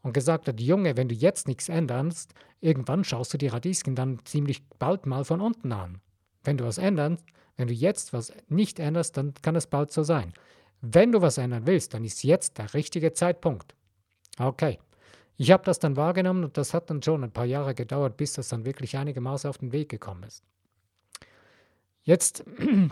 und 0.02 0.12
gesagt 0.12 0.48
hat, 0.48 0.60
Junge, 0.60 0.98
wenn 0.98 1.08
du 1.08 1.14
jetzt 1.14 1.48
nichts 1.48 1.70
änderst, 1.70 2.34
irgendwann 2.60 3.04
schaust 3.04 3.32
du 3.32 3.38
die 3.38 3.48
Radieschen 3.48 3.94
dann 3.94 4.18
ziemlich 4.26 4.62
bald 4.78 5.06
mal 5.06 5.24
von 5.24 5.40
unten 5.40 5.72
an. 5.72 6.02
Wenn 6.44 6.56
du 6.56 6.64
was 6.64 6.78
änderst, 6.78 7.24
wenn 7.56 7.68
du 7.68 7.74
jetzt 7.74 8.12
was 8.12 8.32
nicht 8.48 8.78
änderst, 8.78 9.16
dann 9.16 9.34
kann 9.42 9.56
es 9.56 9.66
bald 9.66 9.92
so 9.92 10.02
sein. 10.02 10.32
Wenn 10.80 11.12
du 11.12 11.20
was 11.20 11.38
ändern 11.38 11.66
willst, 11.66 11.94
dann 11.94 12.04
ist 12.04 12.24
jetzt 12.24 12.58
der 12.58 12.74
richtige 12.74 13.12
Zeitpunkt. 13.12 13.74
Okay. 14.38 14.78
Ich 15.36 15.50
habe 15.50 15.64
das 15.64 15.78
dann 15.78 15.96
wahrgenommen 15.96 16.44
und 16.44 16.56
das 16.56 16.74
hat 16.74 16.90
dann 16.90 17.02
schon 17.02 17.24
ein 17.24 17.32
paar 17.32 17.44
Jahre 17.44 17.74
gedauert, 17.74 18.16
bis 18.16 18.34
das 18.34 18.48
dann 18.48 18.64
wirklich 18.64 18.96
einigermaßen 18.96 19.48
auf 19.48 19.58
den 19.58 19.72
Weg 19.72 19.88
gekommen 19.88 20.24
ist. 20.24 20.44
Jetzt, 22.04 22.44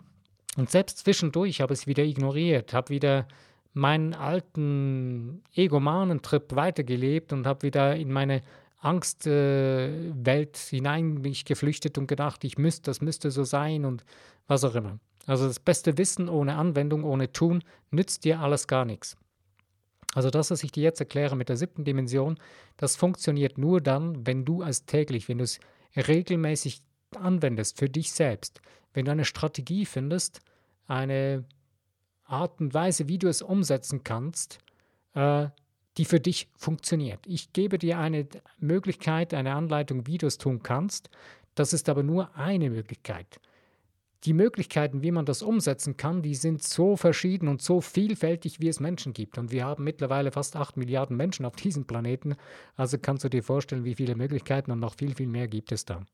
und 0.57 0.71
selbst 0.71 0.99
zwischendurch 0.99 1.61
habe 1.61 1.75
ich 1.75 1.81
es 1.81 1.87
wieder 1.87 2.05
ignoriert, 2.05 2.73
habe 2.73 2.91
wieder 2.91 3.27
meinen 3.73 4.15
alten 4.15 5.43
Egomanen-Trip 5.55 6.55
weitergelebt 6.57 7.33
und 7.33 7.47
habe 7.47 7.63
wieder 7.63 7.95
in 7.97 8.11
meine 8.13 8.43
Angstwelt 8.81 10.57
äh, 10.57 10.71
hinein 10.71 11.15
mich 11.15 11.45
geflüchtet 11.45 11.99
und 11.99 12.07
gedacht, 12.07 12.45
ich 12.45 12.59
müsste, 12.59 12.91
das 12.91 13.01
müsste 13.01 13.31
so 13.31 13.45
sein 13.45 13.85
und 13.85 14.05
was 14.47 14.65
auch 14.65 14.75
immer. 14.75 14.99
Also 15.27 15.47
das 15.47 15.61
beste 15.61 15.99
Wissen 15.99 16.29
ohne 16.29 16.57
Anwendung, 16.57 17.05
ohne 17.05 17.33
Tun, 17.33 17.63
nützt 17.91 18.25
dir 18.25 18.41
alles 18.41 18.67
gar 18.67 18.85
nichts. 18.85 19.17
Also 20.15 20.31
das, 20.31 20.51
was 20.51 20.65
ich 20.65 20.73
dir 20.73 20.83
jetzt 20.83 20.99
erkläre 20.99 21.37
mit 21.37 21.49
der 21.49 21.57
siebten 21.57 21.85
Dimension, 21.85 22.39
das 22.77 22.97
funktioniert 22.97 23.59
nur 23.59 23.81
dann, 23.81 24.27
wenn 24.27 24.45
du 24.45 24.63
es 24.63 24.87
täglich, 24.87 25.29
wenn 25.29 25.39
du 25.39 25.45
es 25.45 25.61
regelmäßig 25.95 26.83
anwendest 27.17 27.79
für 27.79 27.89
dich 27.89 28.13
selbst, 28.13 28.61
wenn 28.93 29.05
du 29.05 29.13
eine 29.13 29.25
Strategie 29.25 29.85
findest, 29.85 30.41
eine 30.87 31.45
Art 32.25 32.61
und 32.61 32.75
Weise, 32.75 33.09
wie 33.09 33.19
du 33.19 33.29
es 33.29 33.43
umsetzen 33.43 34.03
kannst, 34.03 34.59
äh, 35.15 35.49
die 36.01 36.07
für 36.07 36.19
dich 36.19 36.49
funktioniert. 36.57 37.21
Ich 37.27 37.53
gebe 37.53 37.77
dir 37.77 37.99
eine 37.99 38.27
Möglichkeit, 38.59 39.35
eine 39.35 39.55
Anleitung, 39.55 40.07
wie 40.07 40.17
du 40.17 40.29
es 40.29 40.39
tun 40.39 40.63
kannst. 40.63 41.11
Das 41.55 41.75
ist 41.75 41.91
aber 41.91 42.03
nur 42.03 42.35
eine 42.35 42.71
Möglichkeit. 42.71 43.39
Die 44.25 44.33
Möglichkeiten, 44.33 45.03
wie 45.03 45.11
man 45.11 45.27
das 45.27 45.43
umsetzen 45.43 45.99
kann, 45.99 46.23
die 46.23 46.35
sind 46.35 46.63
so 46.63 46.97
verschieden 46.97 47.49
und 47.49 47.61
so 47.61 47.83
vielfältig, 47.83 48.61
wie 48.61 48.69
es 48.69 48.81
Menschen 48.81 49.13
gibt. 49.13 49.37
Und 49.37 49.51
wir 49.51 49.67
haben 49.67 49.85
mittlerweile 49.85 50.33
fast 50.33 50.57
8 50.57 50.79
Milliarden 50.79 51.19
Menschen 51.19 51.45
auf 51.45 51.57
diesem 51.57 51.85
Planeten. 51.85 52.35
Also 52.77 52.97
kannst 52.97 53.25
du 53.25 53.29
dir 53.29 53.43
vorstellen, 53.43 53.85
wie 53.85 53.97
viele 53.97 54.15
Möglichkeiten 54.15 54.71
und 54.71 54.81
noch 54.81 54.95
viel, 54.95 55.15
viel 55.15 55.29
mehr 55.29 55.49
gibt 55.49 55.71
es 55.71 55.85
da. 55.85 56.07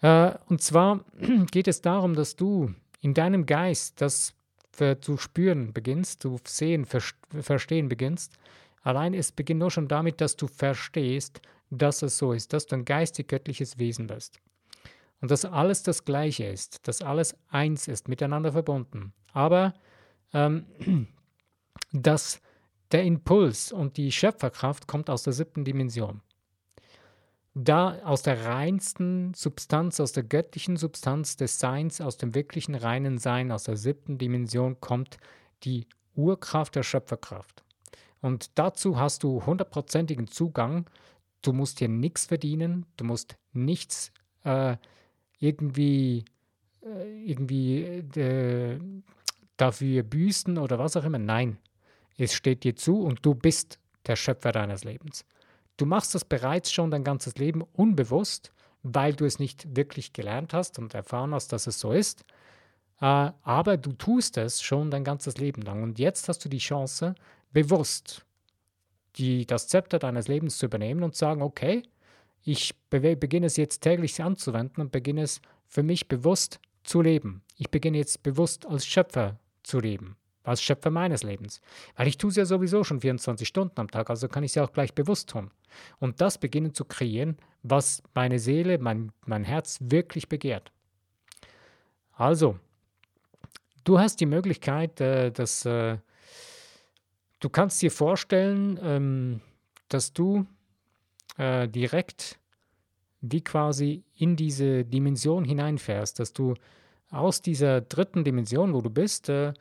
Äh, 0.00 0.36
und 0.48 0.60
zwar 0.60 1.04
geht 1.52 1.68
es 1.68 1.80
darum, 1.80 2.16
dass 2.16 2.34
du 2.34 2.74
in 3.00 3.14
deinem 3.14 3.46
Geist 3.46 4.00
das 4.00 4.34
zu 4.72 5.16
spüren 5.16 5.72
beginnst, 5.72 6.22
zu 6.22 6.38
sehen, 6.44 6.86
verstehen 6.86 7.88
beginnst. 7.88 8.34
Allein 8.82 9.14
es 9.14 9.32
beginnt 9.32 9.60
nur 9.60 9.70
schon 9.70 9.88
damit, 9.88 10.20
dass 10.20 10.36
du 10.36 10.46
verstehst, 10.46 11.40
dass 11.70 12.02
es 12.02 12.18
so 12.18 12.32
ist, 12.32 12.52
dass 12.52 12.66
du 12.66 12.76
ein 12.76 12.84
geistig-göttliches 12.84 13.78
Wesen 13.78 14.06
bist. 14.06 14.40
Und 15.20 15.30
dass 15.30 15.44
alles 15.44 15.82
das 15.82 16.04
Gleiche 16.04 16.44
ist, 16.44 16.86
dass 16.88 17.00
alles 17.00 17.36
eins 17.48 17.86
ist, 17.86 18.08
miteinander 18.08 18.52
verbunden. 18.52 19.12
Aber 19.32 19.74
ähm, 20.32 20.66
dass 21.92 22.40
der 22.90 23.04
Impuls 23.04 23.72
und 23.72 23.96
die 23.96 24.10
Schöpferkraft 24.10 24.86
kommt 24.86 25.08
aus 25.08 25.22
der 25.22 25.32
siebten 25.32 25.64
Dimension 25.64 26.20
da 27.54 27.98
aus 28.04 28.22
der 28.22 28.46
reinsten 28.46 29.34
Substanz, 29.34 30.00
aus 30.00 30.12
der 30.12 30.22
göttlichen 30.22 30.76
Substanz 30.76 31.36
des 31.36 31.58
Seins, 31.58 32.00
aus 32.00 32.16
dem 32.16 32.34
wirklichen 32.34 32.74
reinen 32.74 33.18
Sein, 33.18 33.52
aus 33.52 33.64
der 33.64 33.76
siebten 33.76 34.18
Dimension 34.18 34.80
kommt 34.80 35.18
die 35.64 35.86
Urkraft 36.14 36.76
der 36.76 36.82
Schöpferkraft. 36.82 37.62
Und 38.20 38.50
dazu 38.58 38.98
hast 38.98 39.22
du 39.22 39.44
hundertprozentigen 39.44 40.28
Zugang. 40.28 40.88
Du 41.42 41.52
musst 41.52 41.80
hier 41.80 41.88
nichts 41.88 42.26
verdienen, 42.26 42.86
du 42.96 43.04
musst 43.04 43.36
nichts 43.52 44.12
äh, 44.44 44.76
irgendwie, 45.38 46.24
äh, 46.82 47.24
irgendwie 47.24 47.82
äh, 47.82 48.78
dafür 49.56 50.02
büßen 50.04 50.56
oder 50.56 50.78
was 50.78 50.96
auch 50.96 51.04
immer. 51.04 51.18
Nein, 51.18 51.58
es 52.16 52.32
steht 52.32 52.64
dir 52.64 52.76
zu 52.76 53.02
und 53.02 53.26
du 53.26 53.34
bist 53.34 53.78
der 54.06 54.16
Schöpfer 54.16 54.52
deines 54.52 54.84
Lebens. 54.84 55.24
Du 55.76 55.86
machst 55.86 56.14
das 56.14 56.24
bereits 56.24 56.72
schon 56.72 56.90
dein 56.90 57.04
ganzes 57.04 57.36
Leben 57.36 57.62
unbewusst, 57.72 58.52
weil 58.82 59.14
du 59.14 59.24
es 59.24 59.38
nicht 59.38 59.76
wirklich 59.76 60.12
gelernt 60.12 60.52
hast 60.52 60.78
und 60.78 60.94
erfahren 60.94 61.34
hast, 61.34 61.52
dass 61.52 61.66
es 61.66 61.80
so 61.80 61.92
ist. 61.92 62.24
Äh, 63.00 63.30
aber 63.42 63.76
du 63.76 63.92
tust 63.92 64.36
es 64.36 64.62
schon 64.62 64.90
dein 64.90 65.04
ganzes 65.04 65.38
Leben 65.38 65.62
lang. 65.62 65.82
Und 65.82 65.98
jetzt 65.98 66.28
hast 66.28 66.44
du 66.44 66.48
die 66.48 66.58
Chance, 66.58 67.14
bewusst 67.52 68.24
die, 69.16 69.46
das 69.46 69.68
Zepter 69.68 69.98
deines 69.98 70.28
Lebens 70.28 70.58
zu 70.58 70.66
übernehmen 70.66 71.02
und 71.02 71.14
zu 71.14 71.20
sagen, 71.20 71.42
okay, 71.42 71.82
ich 72.44 72.74
beginne 72.90 73.46
es 73.46 73.56
jetzt 73.56 73.80
täglich 73.80 74.20
anzuwenden 74.22 74.82
und 74.82 74.90
beginne 74.90 75.22
es 75.22 75.40
für 75.68 75.82
mich 75.82 76.08
bewusst 76.08 76.60
zu 76.82 77.00
leben. 77.00 77.42
Ich 77.56 77.70
beginne 77.70 77.98
jetzt 77.98 78.22
bewusst 78.22 78.66
als 78.66 78.84
Schöpfer 78.84 79.38
zu 79.62 79.78
leben 79.78 80.16
als 80.44 80.62
Schöpfer 80.62 80.90
meines 80.90 81.22
Lebens. 81.22 81.60
Weil 81.96 82.08
ich 82.08 82.18
tue 82.18 82.30
es 82.30 82.36
ja 82.36 82.44
sowieso 82.44 82.84
schon 82.84 83.00
24 83.00 83.46
Stunden 83.46 83.78
am 83.80 83.90
Tag, 83.90 84.10
also 84.10 84.28
kann 84.28 84.44
ich 84.44 84.52
es 84.52 84.54
ja 84.56 84.64
auch 84.64 84.72
gleich 84.72 84.94
bewusst 84.94 85.30
tun. 85.30 85.50
Und 85.98 86.20
das 86.20 86.38
beginnen 86.38 86.74
zu 86.74 86.84
kreieren, 86.84 87.36
was 87.62 88.02
meine 88.14 88.38
Seele, 88.38 88.78
mein, 88.78 89.12
mein 89.24 89.44
Herz 89.44 89.78
wirklich 89.80 90.28
begehrt. 90.28 90.72
Also, 92.12 92.58
du 93.84 93.98
hast 93.98 94.20
die 94.20 94.26
Möglichkeit, 94.26 95.00
äh, 95.00 95.30
dass 95.30 95.64
äh, 95.64 95.98
du 97.40 97.48
kannst 97.48 97.80
dir 97.82 97.90
vorstellen, 97.90 98.78
ähm, 98.82 99.40
dass 99.88 100.12
du 100.12 100.46
äh, 101.38 101.68
direkt 101.68 102.38
wie 103.20 103.42
quasi 103.42 104.02
in 104.16 104.36
diese 104.36 104.84
Dimension 104.84 105.44
hineinfährst, 105.44 106.18
dass 106.18 106.32
du 106.32 106.54
aus 107.10 107.42
dieser 107.42 107.80
dritten 107.80 108.24
Dimension, 108.24 108.74
wo 108.74 108.80
du 108.80 108.90
bist, 108.90 109.28
äh, 109.28 109.52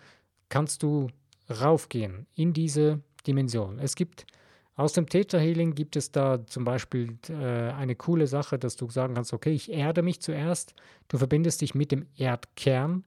kannst 0.51 0.83
du 0.83 1.07
raufgehen 1.49 2.27
in 2.35 2.53
diese 2.53 2.99
Dimension. 3.25 3.79
Es 3.79 3.95
gibt 3.95 4.27
aus 4.75 4.93
dem 4.93 5.07
Theta 5.07 5.37
Healing 5.37 5.75
gibt 5.75 5.95
es 5.95 6.11
da 6.11 6.45
zum 6.45 6.63
Beispiel 6.63 7.17
äh, 7.29 7.71
eine 7.71 7.95
coole 7.95 8.27
Sache, 8.27 8.57
dass 8.57 8.75
du 8.75 8.89
sagen 8.89 9.15
kannst, 9.15 9.33
okay, 9.33 9.51
ich 9.51 9.71
erde 9.71 10.01
mich 10.01 10.21
zuerst, 10.21 10.75
du 11.07 11.17
verbindest 11.17 11.61
dich 11.61 11.75
mit 11.75 11.91
dem 11.91 12.05
Erdkern, 12.17 13.03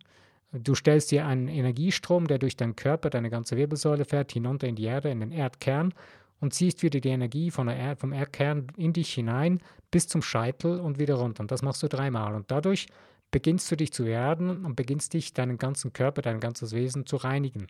du 0.52 0.74
stellst 0.74 1.10
dir 1.10 1.26
einen 1.26 1.48
Energiestrom, 1.48 2.26
der 2.26 2.38
durch 2.38 2.56
deinen 2.56 2.76
Körper, 2.76 3.10
deine 3.10 3.30
ganze 3.30 3.56
Wirbelsäule 3.56 4.04
fährt, 4.04 4.32
hinunter 4.32 4.68
in 4.68 4.76
die 4.76 4.84
Erde, 4.84 5.10
in 5.10 5.20
den 5.20 5.32
Erdkern 5.32 5.94
und 6.40 6.54
ziehst 6.54 6.82
wieder 6.82 7.00
die 7.00 7.08
Energie 7.08 7.50
er 7.56 7.96
vom 7.96 8.12
Erdkern 8.12 8.66
in 8.76 8.92
dich 8.92 9.14
hinein 9.14 9.60
bis 9.90 10.06
zum 10.06 10.22
Scheitel 10.22 10.78
und 10.78 10.98
wieder 10.98 11.14
runter. 11.14 11.40
Und 11.40 11.50
das 11.50 11.62
machst 11.62 11.82
du 11.82 11.88
dreimal. 11.88 12.34
Und 12.34 12.50
dadurch 12.50 12.86
beginnst 13.34 13.68
du 13.68 13.74
dich 13.74 13.92
zu 13.92 14.04
erden 14.04 14.64
und 14.64 14.76
beginnst 14.76 15.12
dich, 15.12 15.34
deinen 15.34 15.58
ganzen 15.58 15.92
Körper, 15.92 16.22
dein 16.22 16.38
ganzes 16.38 16.72
Wesen 16.72 17.04
zu 17.04 17.16
reinigen. 17.16 17.66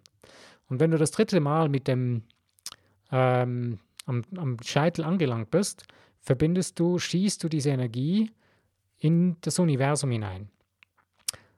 Und 0.69 0.79
wenn 0.79 0.91
du 0.91 0.99
das 0.99 1.11
dritte 1.11 1.41
Mal 1.41 1.71
mit 1.71 1.89
dem 1.89 2.25
ähm, 3.11 3.79
am, 4.05 4.21
am 4.37 4.59
Scheitel 4.63 5.07
angelangt 5.07 5.51
bist, 5.51 5.87
verbindest 6.21 6.79
du, 6.79 6.99
schießt 6.99 7.43
du 7.43 7.49
diese 7.49 7.71
Energie 7.71 8.31
in 8.99 9.39
das 9.41 9.59
Universum 9.59 10.11
hinein. 10.11 10.51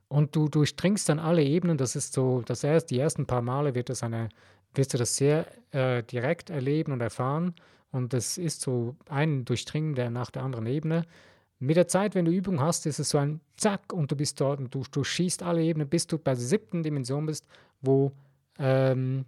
Und 0.07 0.37
du 0.37 0.49
durchdringst 0.49 1.09
dann 1.09 1.19
alle 1.19 1.43
Ebenen. 1.43 1.77
Das 1.77 1.97
ist 1.97 2.13
so, 2.13 2.43
das 2.43 2.63
erst, 2.63 2.93
die 2.93 3.01
ersten 3.01 3.27
paar 3.27 3.43
Male 3.43 3.75
wird 3.75 3.89
das 3.89 4.05
eine, 4.05 4.29
wirst 4.73 4.95
du 4.95 4.99
das 4.99 5.17
sehr 5.17 5.47
äh, 5.73 6.05
direkt 6.05 6.51
erleben 6.51 6.93
und 6.93 7.01
erfahren. 7.01 7.57
Und 7.91 8.13
das 8.13 8.39
ist 8.39 8.61
so 8.61 8.95
ein 9.09 9.45
Durchdringen 9.45 9.97
der 9.97 10.11
nach 10.11 10.31
der 10.31 10.45
anderen 10.45 10.67
Ebene. 10.67 11.07
Mit 11.59 11.77
der 11.77 11.89
Zeit, 11.89 12.15
wenn 12.15 12.27
du 12.27 12.33
Übung 12.33 12.61
hast, 12.61 12.85
ist 12.87 12.99
es 12.99 13.11
so 13.11 13.19
ein 13.19 13.41
Zack 13.57 13.93
und 13.93 14.11
du 14.11 14.17
bist 14.17 14.41
dort 14.41 14.61
und 14.61 14.75
du, 14.75 14.83
du 14.91 15.05
schießt 15.05 15.43
alle 15.43 15.63
Ebenen, 15.63 15.89
bis 15.89 16.07
du 16.07 16.19
bei 16.19 16.33
der 16.33 16.41
siebten 16.41 16.83
Dimension 16.83 17.25
bist, 17.25 17.47
wo 17.81 18.13
ähm, 18.59 19.25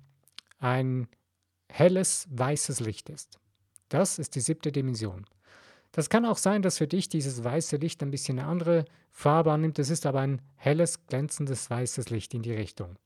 ein 0.59 1.09
helles 1.71 2.27
weißes 2.31 2.81
Licht 2.81 3.09
ist. 3.09 3.39
Das 3.89 4.19
ist 4.19 4.35
die 4.35 4.41
siebte 4.41 4.73
Dimension. 4.73 5.25
Das 5.93 6.11
kann 6.11 6.27
auch 6.27 6.37
sein, 6.37 6.61
dass 6.61 6.79
für 6.79 6.87
dich 6.87 7.09
dieses 7.09 7.43
weiße 7.43 7.77
Licht 7.77 8.03
ein 8.03 8.11
bisschen 8.11 8.39
eine 8.39 8.49
andere 8.49 8.85
Farbe 9.11 9.53
annimmt. 9.53 9.79
Es 9.79 9.89
ist 9.89 10.05
aber 10.05 10.21
ein 10.21 10.43
helles, 10.57 11.07
glänzendes 11.07 11.71
weißes 11.71 12.11
Licht 12.11 12.35
in 12.35 12.43
die 12.43 12.53
Richtung. 12.53 12.97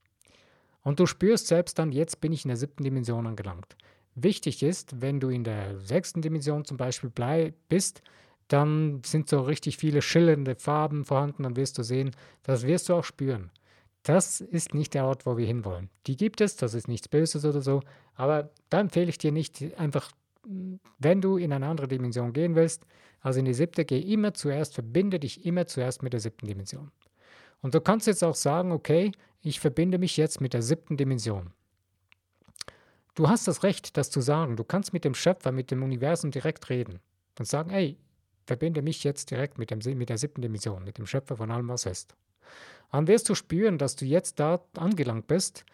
Und 0.82 0.98
du 0.98 1.06
spürst 1.06 1.46
selbst 1.46 1.78
dann, 1.78 1.92
jetzt 1.92 2.20
bin 2.20 2.32
ich 2.32 2.44
in 2.44 2.48
der 2.48 2.56
siebten 2.56 2.82
Dimension 2.82 3.26
angelangt. 3.28 3.76
Wichtig 4.16 4.62
ist, 4.62 5.00
wenn 5.00 5.20
du 5.20 5.28
in 5.28 5.44
der 5.44 5.78
sechsten 5.78 6.22
Dimension 6.22 6.64
zum 6.64 6.76
Beispiel 6.76 7.10
bist, 7.68 8.02
dann 8.52 9.02
sind 9.04 9.28
so 9.28 9.40
richtig 9.40 9.76
viele 9.76 10.02
schillernde 10.02 10.54
Farben 10.56 11.04
vorhanden, 11.04 11.44
dann 11.44 11.56
wirst 11.56 11.78
du 11.78 11.82
sehen, 11.82 12.12
das 12.42 12.66
wirst 12.66 12.88
du 12.88 12.94
auch 12.94 13.04
spüren. 13.04 13.50
Das 14.02 14.40
ist 14.40 14.74
nicht 14.74 14.94
der 14.94 15.04
Ort, 15.04 15.26
wo 15.26 15.36
wir 15.36 15.46
hinwollen. 15.46 15.88
Die 16.06 16.16
gibt 16.16 16.40
es, 16.40 16.56
das 16.56 16.74
ist 16.74 16.88
nichts 16.88 17.08
Böses 17.08 17.44
oder 17.44 17.60
so, 17.60 17.82
aber 18.14 18.50
da 18.68 18.80
empfehle 18.80 19.08
ich 19.08 19.18
dir 19.18 19.32
nicht 19.32 19.78
einfach 19.78 20.10
wenn 20.98 21.20
du 21.20 21.36
in 21.36 21.52
eine 21.52 21.66
andere 21.66 21.88
Dimension 21.88 22.32
gehen 22.32 22.54
willst, 22.54 22.84
also 23.20 23.38
in 23.38 23.44
die 23.44 23.54
siebte, 23.54 23.84
geh 23.84 24.00
immer 24.00 24.34
zuerst, 24.34 24.74
verbinde 24.74 25.20
dich 25.20 25.44
immer 25.46 25.66
zuerst 25.66 26.02
mit 26.02 26.12
der 26.12 26.20
siebten 26.20 26.46
Dimension. 26.46 26.90
Und 27.60 27.74
du 27.74 27.80
kannst 27.80 28.06
jetzt 28.06 28.24
auch 28.24 28.34
sagen, 28.34 28.72
okay, 28.72 29.12
ich 29.42 29.60
verbinde 29.60 29.98
mich 29.98 30.16
jetzt 30.16 30.40
mit 30.40 30.52
der 30.52 30.62
siebten 30.62 30.96
Dimension. 30.96 31.52
Du 33.14 33.28
hast 33.28 33.46
das 33.46 33.62
Recht, 33.62 33.96
das 33.96 34.10
zu 34.10 34.20
sagen. 34.20 34.56
Du 34.56 34.64
kannst 34.64 34.92
mit 34.92 35.04
dem 35.04 35.14
Schöpfer, 35.14 35.52
mit 35.52 35.70
dem 35.70 35.82
Universum 35.82 36.30
direkt 36.30 36.70
reden 36.70 36.98
und 37.38 37.46
sagen, 37.46 37.70
hey, 37.70 37.98
verbinde 38.46 38.82
mich 38.82 39.04
jetzt 39.04 39.30
direkt 39.30 39.58
mit, 39.58 39.70
dem, 39.70 39.80
mit 39.98 40.08
der 40.08 40.18
siebten 40.18 40.42
Dimension, 40.42 40.84
mit 40.84 40.98
dem 40.98 41.06
Schöpfer 41.06 41.36
von 41.36 41.50
allem, 41.50 41.68
was 41.68 41.86
ist. 41.86 42.14
Dann 42.90 43.06
wirst 43.06 43.28
du 43.28 43.34
spüren, 43.34 43.78
dass 43.78 43.96
du 43.96 44.04
jetzt 44.04 44.38
da 44.38 44.62
angelangt 44.76 45.26
bist 45.26 45.64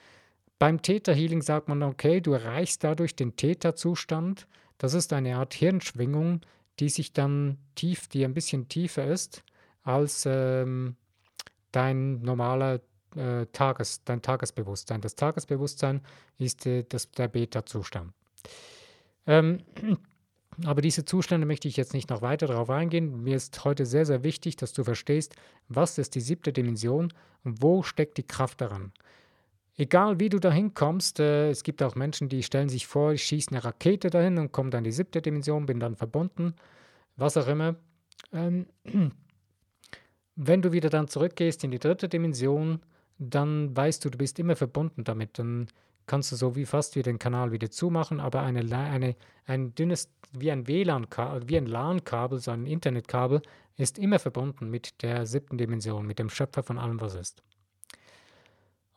beim 0.59 0.83
Theta-Healing 0.83 1.43
sagt 1.43 1.69
man, 1.69 1.83
okay, 1.83 2.21
du 2.21 2.33
erreichst 2.33 2.83
dadurch 2.83 3.15
den 3.15 3.37
Theta-Zustand. 3.37 4.49
Das 4.79 4.95
ist 4.95 5.13
eine 5.13 5.37
Art 5.37 5.55
Hirnschwingung, 5.55 6.41
die 6.81 6.89
sich 6.89 7.13
dann 7.13 7.59
tief, 7.75 8.09
die 8.09 8.25
ein 8.25 8.35
bisschen 8.35 8.69
tiefer 8.69 9.07
ist 9.07 9.45
als 9.85 10.25
ähm, 10.27 10.97
dein 11.73 12.21
normaler 12.23 12.81
äh, 13.15 13.47
Tages, 13.53 14.05
dein 14.05 14.21
Tagesbewusstsein. 14.21 15.01
Das 15.01 15.15
Tagesbewusstsein 15.15 16.03
ist 16.39 16.67
äh, 16.67 16.85
das, 16.89 17.11
der 17.13 17.29
Beta-Zustand. 17.29 18.13
Ähm, 19.27 19.63
aber 20.65 20.83
diese 20.83 21.05
Zustände 21.05 21.47
möchte 21.47 21.69
ich 21.69 21.77
jetzt 21.77 21.95
nicht 21.95 22.11
noch 22.11 22.23
weiter 22.23 22.47
darauf 22.47 22.71
eingehen. 22.71 23.23
Mir 23.23 23.37
ist 23.37 23.65
heute 23.65 23.87
sehr, 23.87 24.07
sehr 24.07 24.25
wichtig, 24.25 24.57
dass 24.57 24.73
du 24.73 24.85
verstehst, 24.85 25.35
was 25.69 25.99
ist 25.99 26.15
die 26.15 26.21
siebte 26.21 26.53
Dimension 26.53 27.13
und 27.45 27.63
wo 27.63 27.83
steckt 27.83 28.17
die 28.19 28.27
Kraft 28.27 28.61
daran. 28.61 28.93
Egal 29.77 30.19
wie 30.19 30.29
du 30.29 30.41
dahin 30.41 30.75
kommst, 30.75 31.21
äh, 31.21 31.51
es 31.51 31.63
gibt 31.63 31.83
auch 31.83 31.95
Menschen, 31.95 32.29
die 32.29 32.43
stellen 32.43 32.69
sich 32.69 32.89
vor, 32.89 33.13
ich 33.13 33.23
schieße 33.23 33.53
eine 33.53 33.63
Rakete 33.63 34.11
dahin 34.11 34.37
und 34.39 34.51
komme 34.51 34.71
dann 34.71 34.79
in 34.79 34.85
die 34.85 34.93
siebte 34.93 35.23
Dimension, 35.23 35.67
bin 35.67 35.79
dann 35.79 35.95
verbunden, 35.95 36.55
was 37.17 37.37
auch 37.37 37.47
immer. 37.47 37.77
Ähm, 38.33 38.67
wenn 40.35 40.63
du 40.63 40.73
wieder 40.73 40.91
dann 40.91 41.07
zurückgehst 41.07 41.63
in 41.63 41.71
die 41.71 41.79
dritte 41.79 42.09
Dimension, 42.09 42.81
dann 43.19 43.77
weißt 43.77 44.05
du, 44.05 44.11
du 44.11 44.19
bist 44.19 44.41
immer 44.41 44.57
verbunden 44.57 45.05
damit. 45.05 45.39
Dann 45.39 45.69
kannst 46.09 46.33
du 46.33 46.37
so 46.37 46.57
wie 46.57 46.67
fast 46.67 46.97
wie 46.97 47.03
den 47.03 47.21
Kanal 47.21 47.53
wieder 47.53 47.71
zumachen, 47.71 48.19
aber 48.19 48.43
eine, 48.43 48.61
eine, 48.77 49.15
ein 49.45 49.75
dünnes, 49.77 50.11
wie 50.33 50.51
ein 50.51 50.67
WLAN-Kabel, 50.67 51.49
wie 51.49 51.57
ein 51.57 51.67
LAN-Kabel, 51.67 52.41
so 52.41 52.51
ein 52.51 52.67
Internetkabel, 52.67 53.43
ist 53.77 53.99
immer 53.99 54.19
verbunden 54.19 54.69
mit 54.71 55.03
der 55.03 55.27
siebten 55.27 55.57
Dimension, 55.57 56.07
mit 56.07 56.19
dem 56.19 56.31
Schöpfer 56.31 56.65
von 56.65 56.79
allem, 56.79 57.01
was 57.01 57.15
ist. 57.15 57.43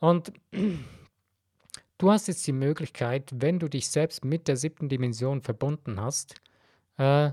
Und 0.00 0.32
du 1.98 2.10
hast 2.10 2.26
jetzt 2.26 2.46
die 2.46 2.52
Möglichkeit, 2.52 3.30
wenn 3.32 3.60
du 3.60 3.68
dich 3.68 3.88
selbst 3.88 4.24
mit 4.24 4.48
der 4.48 4.56
siebten 4.56 4.88
Dimension 4.88 5.42
verbunden 5.42 6.00
hast, 6.00 6.34
äh, 6.96 7.30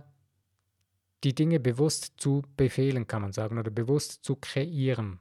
die 1.23 1.33
Dinge 1.33 1.59
bewusst 1.59 2.13
zu 2.17 2.43
befehlen, 2.55 3.07
kann 3.07 3.23
man 3.23 3.33
sagen, 3.33 3.57
oder 3.57 3.71
bewusst 3.71 4.23
zu 4.23 4.35
kreieren. 4.35 5.19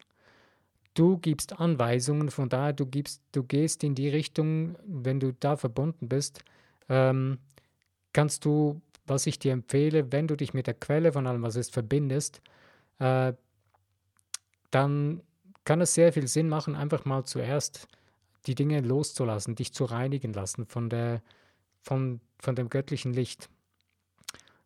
Du 0.99 1.17
gibst 1.17 1.61
Anweisungen, 1.61 2.29
von 2.29 2.49
daher 2.49 2.73
du 2.73 2.85
gibst, 2.85 3.23
du 3.31 3.45
gehst 3.45 3.85
in 3.85 3.95
die 3.95 4.09
Richtung, 4.09 4.75
wenn 4.85 5.21
du 5.21 5.33
da 5.33 5.57
verbunden 5.57 6.09
bist, 6.09 6.41
ähm, 6.89 7.39
kannst 8.13 8.45
du, 8.45 8.81
was 9.07 9.29
ich 9.29 9.39
dir 9.39 9.53
empfehle, 9.53 10.11
wenn 10.11 10.27
du 10.27 10.37
dich 10.37 10.55
mit 10.55 10.67
der 10.67 10.75
Quelle 10.75 11.13
von 11.13 11.29
allem, 11.29 11.43
was 11.43 11.55
ist, 11.55 11.73
verbindest, 11.73 12.43
äh, 12.99 13.33
dann 14.73 15.23
kann 15.65 15.81
es 15.81 15.95
sehr 15.95 16.13
viel 16.13 16.27
Sinn 16.27 16.49
machen, 16.49 16.75
einfach 16.75 17.05
mal 17.05 17.23
zuerst 17.23 17.87
die 18.49 18.57
Dinge 18.57 18.81
loszulassen, 18.81 19.55
dich 19.55 19.73
zu 19.73 19.85
reinigen 19.85 20.33
lassen 20.33 20.67
von, 20.67 20.91
der, 20.91 21.23
von, 21.81 22.21
von 22.41 22.57
dem 22.57 22.71
göttlichen 22.71 23.13
Licht. 23.13 23.49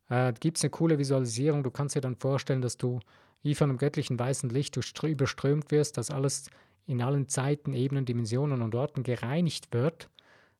Äh, 0.08 0.32
Gibt 0.40 0.56
es 0.56 0.64
eine 0.64 0.70
coole 0.70 0.98
Visualisierung, 0.98 1.62
du 1.62 1.70
kannst 1.70 1.94
dir 1.94 2.00
dann 2.00 2.16
vorstellen, 2.16 2.62
dass 2.62 2.78
du 2.78 3.00
wie 3.42 3.54
von 3.54 3.70
einem 3.70 3.78
göttlichen 3.78 4.18
weißen 4.18 4.50
Licht 4.50 4.76
überströmt 5.02 5.70
wirst, 5.70 5.98
dass 5.98 6.10
alles 6.10 6.48
in 6.86 7.02
allen 7.02 7.28
Zeiten, 7.28 7.74
Ebenen, 7.74 8.04
Dimensionen 8.04 8.62
und 8.62 8.74
Orten 8.74 9.02
gereinigt 9.02 9.72
wird, 9.72 10.08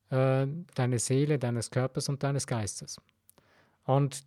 äh, 0.09 0.47
deine 0.75 0.99
Seele, 0.99 1.39
deines 1.39 1.71
Körpers 1.71 2.09
und 2.09 2.23
deines 2.23 2.47
Geistes. 2.47 3.01
Und 3.85 4.23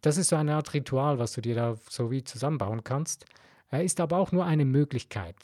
das 0.00 0.16
ist 0.16 0.28
so 0.28 0.36
eine 0.36 0.54
Art 0.54 0.74
Ritual, 0.74 1.18
was 1.18 1.32
du 1.32 1.40
dir 1.40 1.54
da 1.54 1.76
so 1.88 2.10
wie 2.10 2.22
zusammenbauen 2.22 2.84
kannst. 2.84 3.24
Er 3.70 3.82
ist 3.82 4.00
aber 4.00 4.18
auch 4.18 4.32
nur 4.32 4.44
eine 4.44 4.64
Möglichkeit. 4.64 5.36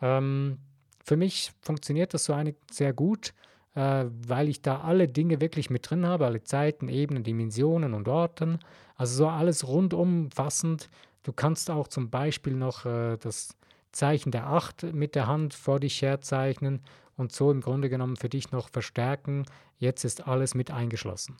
Ähm, 0.00 0.58
für 1.02 1.16
mich 1.16 1.52
funktioniert 1.60 2.14
das 2.14 2.24
so 2.24 2.32
eine 2.32 2.54
sehr 2.70 2.92
gut, 2.92 3.34
äh, 3.74 4.04
weil 4.26 4.48
ich 4.48 4.62
da 4.62 4.80
alle 4.80 5.08
Dinge 5.08 5.40
wirklich 5.40 5.70
mit 5.70 5.88
drin 5.88 6.06
habe, 6.06 6.26
alle 6.26 6.42
Zeiten, 6.42 6.88
Ebenen, 6.88 7.24
Dimensionen 7.24 7.94
und 7.94 8.08
Orten. 8.08 8.60
Also 8.96 9.16
so 9.16 9.28
alles 9.28 9.66
rundumfassend. 9.66 10.88
Du 11.22 11.32
kannst 11.32 11.70
auch 11.70 11.88
zum 11.88 12.10
Beispiel 12.10 12.54
noch 12.54 12.86
äh, 12.86 13.16
das 13.16 13.56
Zeichen 13.92 14.30
der 14.30 14.46
Acht 14.48 14.82
mit 14.82 15.14
der 15.14 15.26
Hand 15.26 15.54
vor 15.54 15.80
dich 15.80 16.02
herzeichnen 16.02 16.82
und 17.16 17.32
so 17.32 17.50
im 17.50 17.60
Grunde 17.60 17.88
genommen 17.88 18.16
für 18.16 18.28
dich 18.28 18.50
noch 18.50 18.68
verstärken. 18.68 19.44
Jetzt 19.78 20.04
ist 20.04 20.26
alles 20.26 20.54
mit 20.54 20.70
eingeschlossen. 20.70 21.36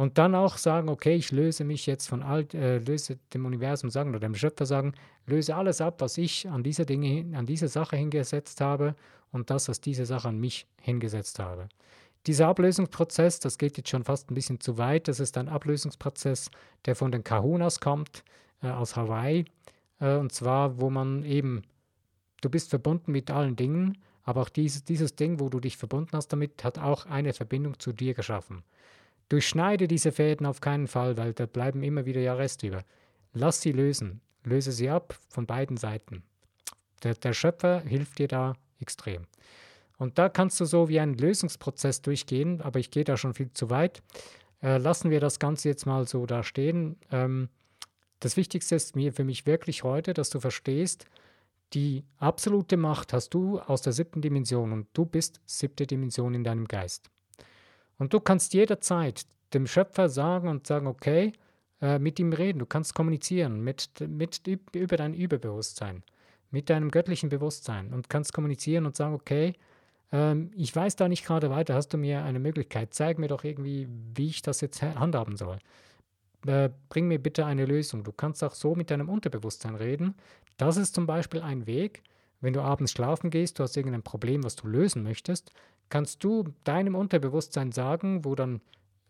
Und 0.00 0.16
dann 0.16 0.34
auch 0.34 0.56
sagen, 0.56 0.88
okay, 0.88 1.14
ich 1.14 1.30
löse 1.30 1.62
mich 1.62 1.84
jetzt 1.84 2.08
von 2.08 2.22
all, 2.22 2.46
äh, 2.54 2.78
löse 2.78 3.18
dem 3.34 3.44
Universum 3.44 3.90
sagen 3.90 4.08
oder 4.08 4.20
dem 4.20 4.34
Schöpfer 4.34 4.64
sagen, 4.64 4.94
löse 5.26 5.54
alles 5.54 5.82
ab, 5.82 6.00
was 6.00 6.16
ich 6.16 6.48
an 6.48 6.62
diese 6.62 6.86
Dinge, 6.86 7.36
an 7.36 7.44
diese 7.44 7.68
Sache 7.68 7.98
hingesetzt 7.98 8.62
habe 8.62 8.94
und 9.30 9.50
das, 9.50 9.68
was 9.68 9.82
diese 9.82 10.06
Sache 10.06 10.28
an 10.28 10.38
mich 10.38 10.66
hingesetzt 10.80 11.38
habe. 11.38 11.68
Dieser 12.26 12.48
Ablösungsprozess, 12.48 13.40
das 13.40 13.58
geht 13.58 13.76
jetzt 13.76 13.90
schon 13.90 14.02
fast 14.02 14.30
ein 14.30 14.34
bisschen 14.34 14.58
zu 14.58 14.78
weit, 14.78 15.06
das 15.06 15.20
ist 15.20 15.36
ein 15.36 15.50
Ablösungsprozess, 15.50 16.50
der 16.86 16.96
von 16.96 17.12
den 17.12 17.22
Kahunas 17.22 17.78
kommt, 17.78 18.24
äh, 18.62 18.70
aus 18.70 18.96
Hawaii, 18.96 19.44
äh, 20.00 20.16
und 20.16 20.32
zwar, 20.32 20.80
wo 20.80 20.88
man 20.88 21.24
eben, 21.24 21.60
du 22.40 22.48
bist 22.48 22.70
verbunden 22.70 23.12
mit 23.12 23.30
allen 23.30 23.54
Dingen, 23.54 23.98
aber 24.22 24.40
auch 24.40 24.48
dieses, 24.48 24.82
dieses 24.82 25.14
Ding, 25.14 25.40
wo 25.40 25.50
du 25.50 25.60
dich 25.60 25.76
verbunden 25.76 26.16
hast 26.16 26.28
damit, 26.28 26.64
hat 26.64 26.78
auch 26.78 27.04
eine 27.04 27.34
Verbindung 27.34 27.78
zu 27.78 27.92
dir 27.92 28.14
geschaffen. 28.14 28.64
Durchschneide 29.30 29.88
diese 29.88 30.12
Fäden 30.12 30.44
auf 30.44 30.60
keinen 30.60 30.88
Fall, 30.88 31.16
weil 31.16 31.32
da 31.32 31.46
bleiben 31.46 31.82
immer 31.82 32.04
wieder 32.04 32.20
ja 32.20 32.34
Rest 32.34 32.62
über. 32.62 32.84
Lass 33.32 33.62
sie 33.62 33.72
lösen. 33.72 34.20
Löse 34.44 34.72
sie 34.72 34.90
ab 34.90 35.18
von 35.28 35.46
beiden 35.46 35.76
Seiten. 35.76 36.24
Der, 37.02 37.14
der 37.14 37.32
Schöpfer 37.32 37.80
hilft 37.80 38.18
dir 38.18 38.28
da 38.28 38.54
extrem. 38.80 39.26
Und 39.98 40.18
da 40.18 40.28
kannst 40.28 40.58
du 40.60 40.64
so 40.64 40.88
wie 40.88 40.98
einen 40.98 41.14
Lösungsprozess 41.14 42.02
durchgehen, 42.02 42.60
aber 42.60 42.80
ich 42.80 42.90
gehe 42.90 43.04
da 43.04 43.16
schon 43.16 43.34
viel 43.34 43.52
zu 43.52 43.70
weit. 43.70 44.02
Äh, 44.62 44.78
lassen 44.78 45.10
wir 45.10 45.20
das 45.20 45.38
Ganze 45.38 45.68
jetzt 45.68 45.86
mal 45.86 46.08
so 46.08 46.26
da 46.26 46.42
stehen. 46.42 46.96
Ähm, 47.12 47.48
das 48.18 48.36
Wichtigste 48.36 48.74
ist 48.74 48.96
mir 48.96 49.12
für 49.12 49.24
mich 49.24 49.46
wirklich 49.46 49.84
heute, 49.84 50.12
dass 50.12 50.30
du 50.30 50.40
verstehst, 50.40 51.06
die 51.72 52.04
absolute 52.18 52.76
Macht 52.76 53.12
hast 53.12 53.30
du 53.30 53.60
aus 53.60 53.82
der 53.82 53.92
siebten 53.92 54.22
Dimension 54.22 54.72
und 54.72 54.88
du 54.92 55.06
bist 55.06 55.40
siebte 55.46 55.86
Dimension 55.86 56.34
in 56.34 56.44
deinem 56.44 56.66
Geist. 56.66 57.10
Und 58.00 58.14
du 58.14 58.18
kannst 58.18 58.54
jederzeit 58.54 59.26
dem 59.52 59.66
Schöpfer 59.66 60.08
sagen 60.08 60.48
und 60.48 60.66
sagen, 60.66 60.86
okay, 60.86 61.34
äh, 61.82 61.98
mit 61.98 62.18
ihm 62.18 62.32
reden, 62.32 62.58
du 62.58 62.66
kannst 62.66 62.94
kommunizieren 62.94 63.62
mit, 63.62 63.90
mit, 64.00 64.40
über 64.46 64.96
dein 64.96 65.12
Überbewusstsein, 65.12 66.02
mit 66.50 66.70
deinem 66.70 66.90
göttlichen 66.90 67.28
Bewusstsein 67.28 67.92
und 67.92 68.08
kannst 68.08 68.32
kommunizieren 68.32 68.86
und 68.86 68.96
sagen, 68.96 69.14
okay, 69.14 69.52
ähm, 70.12 70.50
ich 70.56 70.74
weiß 70.74 70.96
da 70.96 71.08
nicht 71.08 71.26
gerade 71.26 71.50
weiter, 71.50 71.74
hast 71.74 71.88
du 71.88 71.98
mir 71.98 72.24
eine 72.24 72.38
Möglichkeit, 72.38 72.94
zeig 72.94 73.18
mir 73.18 73.28
doch 73.28 73.44
irgendwie, 73.44 73.86
wie 74.14 74.28
ich 74.28 74.40
das 74.40 74.62
jetzt 74.62 74.80
handhaben 74.82 75.36
soll. 75.36 75.58
Äh, 76.46 76.70
bring 76.88 77.06
mir 77.06 77.18
bitte 77.18 77.44
eine 77.44 77.66
Lösung. 77.66 78.02
Du 78.02 78.12
kannst 78.12 78.42
auch 78.42 78.54
so 78.54 78.74
mit 78.74 78.90
deinem 78.90 79.10
Unterbewusstsein 79.10 79.74
reden. 79.74 80.14
Das 80.56 80.78
ist 80.78 80.94
zum 80.94 81.06
Beispiel 81.06 81.42
ein 81.42 81.66
Weg, 81.66 82.02
wenn 82.40 82.54
du 82.54 82.62
abends 82.62 82.92
schlafen 82.92 83.28
gehst, 83.28 83.58
du 83.58 83.62
hast 83.62 83.76
irgendein 83.76 84.02
Problem, 84.02 84.42
was 84.42 84.56
du 84.56 84.66
lösen 84.66 85.02
möchtest, 85.02 85.52
kannst 85.90 86.24
du 86.24 86.44
deinem 86.64 86.94
Unterbewusstsein 86.94 87.72
sagen, 87.72 88.24
wo 88.24 88.34
dann 88.34 88.60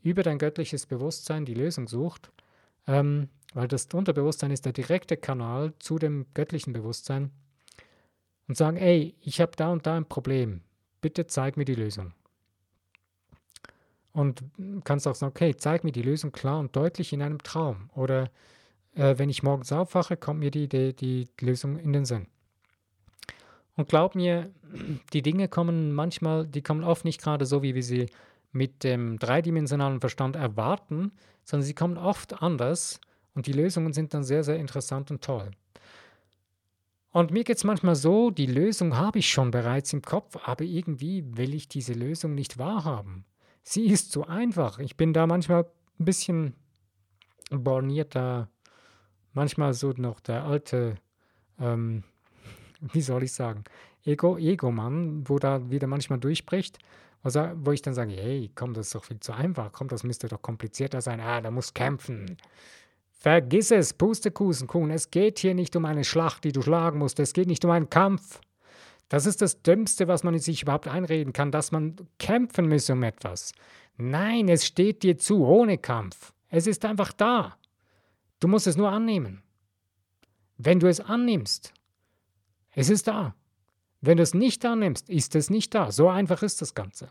über 0.03 0.23
dein 0.23 0.39
göttliches 0.39 0.87
Bewusstsein 0.87 1.45
die 1.45 1.55
Lösung 1.55 1.87
sucht, 1.87 2.33
ähm, 2.87 3.29
weil 3.55 3.69
das 3.69 3.87
Unterbewusstsein 3.93 4.51
ist 4.51 4.65
der 4.65 4.73
direkte 4.73 5.17
Kanal 5.17 5.75
zu 5.79 5.99
dem 5.99 6.27
göttlichen 6.35 6.73
Bewusstsein 6.73 7.31
und 8.49 8.57
sagen, 8.57 8.77
ey, 8.77 9.15
ich 9.21 9.41
habe 9.41 9.53
da 9.57 9.71
und 9.71 9.87
da 9.87 9.97
ein 9.97 10.07
Problem, 10.07 10.63
bitte 11.01 11.27
zeig 11.27 11.57
mir 11.57 11.65
die 11.65 11.75
Lösung. 11.75 12.13
Und 14.13 14.43
kannst 14.83 15.07
auch 15.07 15.15
sagen, 15.15 15.31
okay, 15.31 15.55
zeig 15.57 15.85
mir 15.85 15.93
die 15.93 16.03
Lösung 16.03 16.33
klar 16.33 16.59
und 16.59 16.75
deutlich 16.75 17.13
in 17.13 17.23
einem 17.23 17.39
Traum. 17.43 17.91
Oder 17.95 18.31
äh, 18.95 19.17
wenn 19.19 19.31
ich 19.31 19.45
morgens 19.45 19.71
aufwache, 19.71 20.17
kommt 20.17 20.41
mir 20.41 20.51
die 20.51 20.65
Idee, 20.65 20.93
die 20.93 21.29
Lösung 21.41 21.79
in 21.79 21.93
den 21.93 22.05
Sinn. 22.05 22.27
Und 23.81 23.89
glaub 23.89 24.15
mir, 24.15 24.51
die 25.15 25.23
Dinge 25.23 25.49
kommen 25.49 25.95
manchmal, 25.95 26.47
die 26.47 26.61
kommen 26.61 26.85
oft 26.85 27.07
nicht 27.07 27.23
gerade 27.23 27.47
so, 27.47 27.63
wie 27.63 27.75
wir 27.75 27.83
sie 27.83 28.11
mit 28.53 28.85
dem 28.85 29.19
dreidimensionalen 29.19 30.01
Verstand 30.01 30.37
erwarten, 30.37 31.13
sondern 31.45 31.65
sie 31.65 31.75
kommen 31.75 31.97
oft 31.97 32.43
anders 32.43 33.01
und 33.35 33.47
die 33.47 33.55
Lösungen 33.55 33.95
sind 33.95 34.13
dann 34.13 34.23
sehr, 34.23 34.45
sehr 34.45 34.57
interessant 34.57 35.11
und 35.11 35.25
toll. 35.25 35.51
Und 37.11 37.31
mir 37.31 37.43
geht 37.43 37.57
es 37.57 37.65
manchmal 37.65 37.95
so, 37.95 38.31
die 38.31 38.45
Lösung 38.45 38.99
habe 38.99 39.19
ich 39.19 39.31
schon 39.31 39.51
bereits 39.51 39.95
im 39.95 40.03
Kopf, 40.03 40.37
aber 40.45 40.65
irgendwie 40.65 41.25
will 41.39 41.55
ich 41.55 41.67
diese 41.67 41.95
Lösung 41.95 42.35
nicht 42.35 42.59
wahrhaben. 42.59 43.25
Sie 43.63 43.87
ist 43.87 44.13
so 44.13 44.27
einfach. 44.27 44.79
Ich 44.79 44.99
bin 44.99 45.15
da 45.15 45.27
manchmal 45.27 45.65
ein 45.99 46.05
bisschen 46.05 46.55
bornierter, 47.49 48.51
manchmal 49.33 49.73
so 49.73 49.95
noch 49.97 50.21
der 50.21 50.45
alte, 50.45 50.97
ähm, 51.59 52.05
wie 52.93 53.01
soll 53.01 53.25
ich 53.25 53.33
sagen, 53.33 53.65
Ego, 54.05 54.39
Ego-Mann, 54.39 55.29
wo 55.29 55.39
da 55.39 55.71
wieder 55.71 55.87
manchmal 55.87 56.19
durchbricht, 56.19 56.79
wo 57.23 57.73
ich 57.73 57.83
dann 57.83 57.95
sage, 57.95 58.13
hey, 58.13 58.51
komm, 58.55 58.73
das 58.73 58.87
ist 58.87 58.95
doch 58.95 59.05
viel 59.05 59.21
zu 59.21 59.33
einfach, 59.33 59.73
komm, 59.73 59.89
das 59.89 60.05
müsste 60.05 60.29
doch 60.29 60.41
komplizierter 60.41 61.01
sein, 61.03 61.21
ah, 61.21 61.41
da 61.41 61.51
muss 61.51 61.75
kämpfen. 61.75 62.37
Vergiss 63.11 63.71
es, 63.71 63.93
Pustekuchen, 63.93 64.67
Kuhn, 64.67 64.91
es 64.91 65.11
geht 65.11 65.39
hier 65.39 65.55
nicht 65.55 65.77
um 65.77 65.85
eine 65.85 66.05
Schlacht, 66.05 66.45
die 66.45 66.53
du 66.53 66.63
schlagen 66.63 66.99
musst, 66.99 67.21
es 67.21 67.35
geht 67.35 67.49
nicht 67.49 67.65
um 67.65 67.71
einen 67.71 67.91
Kampf. 67.91 68.41
Das 69.11 69.27
ist 69.27 69.43
das 69.43 69.61
Dümmste, 69.61 70.09
was 70.09 70.23
man 70.23 70.39
sich 70.39 70.63
überhaupt 70.63 70.89
einreden 70.89 71.33
kann, 71.33 71.51
dass 71.51 71.73
man 71.73 71.97
kämpfen 72.19 72.67
müsse 72.67 72.95
um 72.95 73.03
etwas. 73.03 73.53
Nein, 73.99 74.49
es 74.49 74.65
steht 74.65 75.03
dir 75.03 75.19
zu, 75.19 75.45
ohne 75.45 75.77
Kampf. 75.77 76.33
Es 76.49 76.67
ist 76.67 76.85
einfach 76.85 77.13
da. 77.13 77.57
Du 78.39 78.49
musst 78.49 78.67
es 78.67 78.77
nur 78.77 78.91
annehmen. 78.91 79.43
Wenn 80.57 80.81
du 80.81 80.89
es 80.89 81.01
annimmst, 81.01 81.75
es 82.73 82.91
ist 82.91 83.09
da. 83.09 83.35
Wenn 84.01 84.17
du 84.17 84.23
es 84.23 84.35
nicht 84.35 84.65
annimmst, 84.65 85.11
ist 85.11 85.35
es 85.35 85.51
nicht 85.51 85.75
da. 85.75 85.93
So 85.93 86.09
einfach 86.09 86.43
ist 86.43 86.63
das 86.63 86.75
Ganze. 86.75 87.11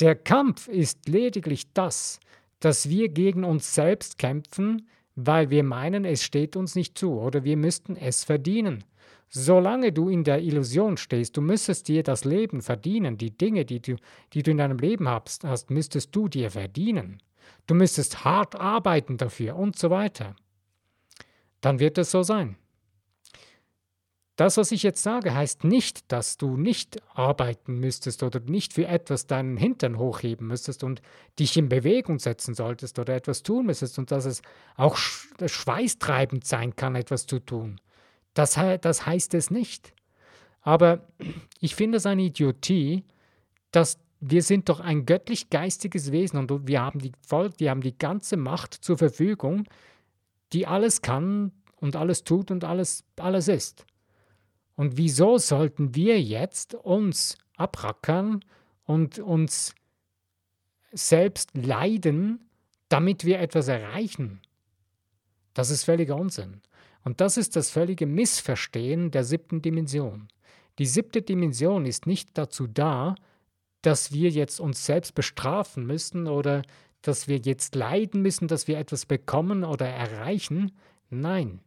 Der 0.00 0.14
Kampf 0.14 0.68
ist 0.68 1.08
lediglich 1.08 1.72
das, 1.72 2.20
dass 2.60 2.88
wir 2.88 3.08
gegen 3.08 3.44
uns 3.44 3.74
selbst 3.74 4.18
kämpfen, 4.18 4.88
weil 5.14 5.50
wir 5.50 5.64
meinen, 5.64 6.04
es 6.04 6.22
steht 6.22 6.56
uns 6.56 6.74
nicht 6.74 6.96
zu 6.98 7.18
oder 7.18 7.44
wir 7.44 7.56
müssten 7.56 7.96
es 7.96 8.24
verdienen. 8.24 8.84
Solange 9.28 9.92
du 9.92 10.08
in 10.08 10.24
der 10.24 10.42
Illusion 10.42 10.96
stehst, 10.96 11.36
du 11.36 11.40
müsstest 11.40 11.88
dir 11.88 12.02
das 12.02 12.24
Leben 12.24 12.62
verdienen, 12.62 13.16
die 13.16 13.30
Dinge, 13.30 13.64
die 13.64 13.80
du, 13.80 13.96
die 14.32 14.42
du 14.42 14.50
in 14.50 14.58
deinem 14.58 14.78
Leben 14.78 15.08
hast, 15.08 15.44
hast, 15.44 15.70
müsstest 15.70 16.14
du 16.14 16.28
dir 16.28 16.50
verdienen. 16.50 17.22
Du 17.66 17.74
müsstest 17.74 18.24
hart 18.24 18.56
arbeiten 18.56 19.16
dafür 19.16 19.56
und 19.56 19.78
so 19.78 19.90
weiter. 19.90 20.34
Dann 21.60 21.78
wird 21.78 21.98
es 21.98 22.10
so 22.10 22.22
sein. 22.22 22.56
Das, 24.36 24.56
was 24.56 24.72
ich 24.72 24.82
jetzt 24.82 25.02
sage, 25.02 25.34
heißt 25.34 25.64
nicht, 25.64 26.10
dass 26.10 26.38
du 26.38 26.56
nicht 26.56 27.02
arbeiten 27.14 27.74
müsstest 27.74 28.22
oder 28.22 28.40
nicht 28.40 28.72
für 28.72 28.86
etwas 28.86 29.26
deinen 29.26 29.58
Hintern 29.58 29.98
hochheben 29.98 30.46
müsstest 30.46 30.82
und 30.82 31.02
dich 31.38 31.56
in 31.56 31.68
Bewegung 31.68 32.18
setzen 32.18 32.54
solltest 32.54 32.98
oder 32.98 33.14
etwas 33.14 33.42
tun 33.42 33.66
müsstest 33.66 33.98
und 33.98 34.10
dass 34.10 34.24
es 34.24 34.40
auch 34.76 34.96
schweißtreibend 34.96 36.46
sein 36.46 36.74
kann, 36.74 36.94
etwas 36.94 37.26
zu 37.26 37.38
tun. 37.38 37.80
Das, 38.32 38.58
das 38.80 39.04
heißt 39.04 39.34
es 39.34 39.50
nicht. 39.50 39.92
Aber 40.62 41.06
ich 41.60 41.74
finde 41.74 41.98
es 41.98 42.06
eine 42.06 42.22
Idiotie, 42.22 43.04
dass 43.72 43.98
wir 44.20 44.42
sind 44.42 44.68
doch 44.68 44.80
ein 44.80 45.06
göttlich-geistiges 45.06 46.12
Wesen 46.12 46.38
und 46.38 46.68
wir 46.68 46.82
haben 46.82 46.98
die 46.98 47.12
Volk, 47.26 47.56
die 47.56 47.70
haben 47.70 47.80
die 47.80 47.96
ganze 47.96 48.36
Macht 48.36 48.74
zur 48.74 48.98
Verfügung, 48.98 49.66
die 50.52 50.66
alles 50.66 51.00
kann 51.00 51.52
und 51.76 51.96
alles 51.96 52.24
tut 52.24 52.50
und 52.50 52.64
alles, 52.64 53.04
alles 53.16 53.48
ist. 53.48 53.86
Und 54.76 54.96
wieso 54.96 55.38
sollten 55.38 55.94
wir 55.94 56.20
jetzt 56.20 56.74
uns 56.74 57.36
abrackern 57.56 58.44
und 58.84 59.18
uns 59.18 59.74
selbst 60.92 61.56
leiden, 61.56 62.48
damit 62.88 63.24
wir 63.24 63.40
etwas 63.40 63.68
erreichen? 63.68 64.40
Das 65.54 65.70
ist 65.70 65.84
völliger 65.84 66.16
Unsinn. 66.16 66.62
Und 67.04 67.20
das 67.20 67.36
ist 67.36 67.56
das 67.56 67.70
völlige 67.70 68.06
Missverstehen 68.06 69.10
der 69.10 69.24
siebten 69.24 69.62
Dimension. 69.62 70.28
Die 70.78 70.86
siebte 70.86 71.22
Dimension 71.22 71.86
ist 71.86 72.06
nicht 72.06 72.36
dazu 72.38 72.66
da, 72.66 73.14
dass 73.82 74.12
wir 74.12 74.30
jetzt 74.30 74.60
uns 74.60 74.84
selbst 74.84 75.14
bestrafen 75.14 75.86
müssen 75.86 76.26
oder 76.26 76.62
dass 77.02 77.28
wir 77.28 77.38
jetzt 77.38 77.74
leiden 77.74 78.22
müssen, 78.22 78.48
dass 78.48 78.68
wir 78.68 78.78
etwas 78.78 79.06
bekommen 79.06 79.64
oder 79.64 79.88
erreichen. 79.88 80.72
Nein, 81.08 81.60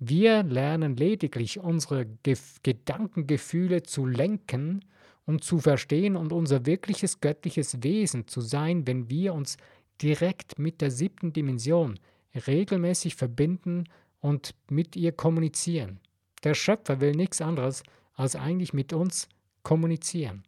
wir 0.00 0.42
lernen 0.42 0.96
lediglich 0.96 1.60
unsere 1.60 2.06
Gef 2.22 2.62
Gedankengefühle 2.62 3.82
zu 3.82 4.06
lenken 4.06 4.82
und 5.26 5.44
zu 5.44 5.58
verstehen 5.58 6.16
und 6.16 6.32
unser 6.32 6.64
wirkliches 6.64 7.20
göttliches 7.20 7.82
Wesen 7.82 8.26
zu 8.26 8.40
sein, 8.40 8.86
wenn 8.86 9.10
wir 9.10 9.34
uns 9.34 9.58
direkt 10.00 10.58
mit 10.58 10.80
der 10.80 10.90
siebten 10.90 11.34
Dimension 11.34 12.00
regelmäßig 12.46 13.14
verbinden 13.14 13.84
und 14.20 14.54
mit 14.70 14.96
ihr 14.96 15.12
kommunizieren. 15.12 16.00
Der 16.44 16.54
Schöpfer 16.54 17.02
will 17.02 17.12
nichts 17.12 17.42
anderes, 17.42 17.82
als 18.14 18.36
eigentlich 18.36 18.72
mit 18.72 18.94
uns 18.94 19.28
kommunizieren. 19.62 20.44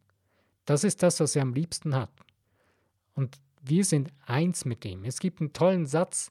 Das 0.65 0.83
ist 0.83 1.03
das, 1.03 1.21
was 1.21 1.37
er 1.37 1.43
am 1.43 1.53
liebsten 1.53 1.95
hat. 1.95 2.11
Und 3.13 3.39
wir 3.63 3.85
sind 3.85 4.09
eins 4.25 4.65
mit 4.65 4.85
ihm. 4.87 5.05
Es 5.05 5.21
gibt 5.21 5.41
einen 5.41 5.53
tollen 5.53 5.87
Satz, 5.87 6.31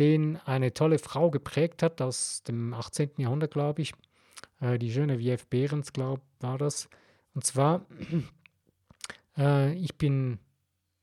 den 0.00 0.38
eine 0.38 0.72
tolle 0.72 0.98
Frau 0.98 1.30
geprägt 1.30 1.82
hat 1.82 2.00
aus 2.00 2.42
dem 2.42 2.72
18. 2.72 3.10
Jahrhundert, 3.18 3.52
glaube 3.52 3.82
ich. 3.82 3.92
Äh, 4.60 4.78
die 4.78 4.90
Geneviève 4.90 5.44
Behrens, 5.48 5.92
glaube 5.92 6.22
ich, 6.24 6.42
war 6.42 6.56
das. 6.56 6.88
Und 7.34 7.44
zwar, 7.44 7.84
äh, 9.36 9.74
ich 9.74 9.96
bin, 9.98 10.38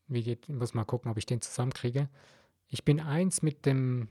wie 0.08 0.24
geht, 0.24 0.50
ich 0.50 0.56
muss 0.56 0.74
mal 0.74 0.84
gucken, 0.84 1.12
ob 1.12 1.18
ich 1.18 1.28
den 1.28 1.42
zusammenkriege. 1.42 2.10
Ich 2.70 2.84
bin 2.84 3.00
eins 3.00 3.44
mit 3.44 3.68
dem 3.68 4.10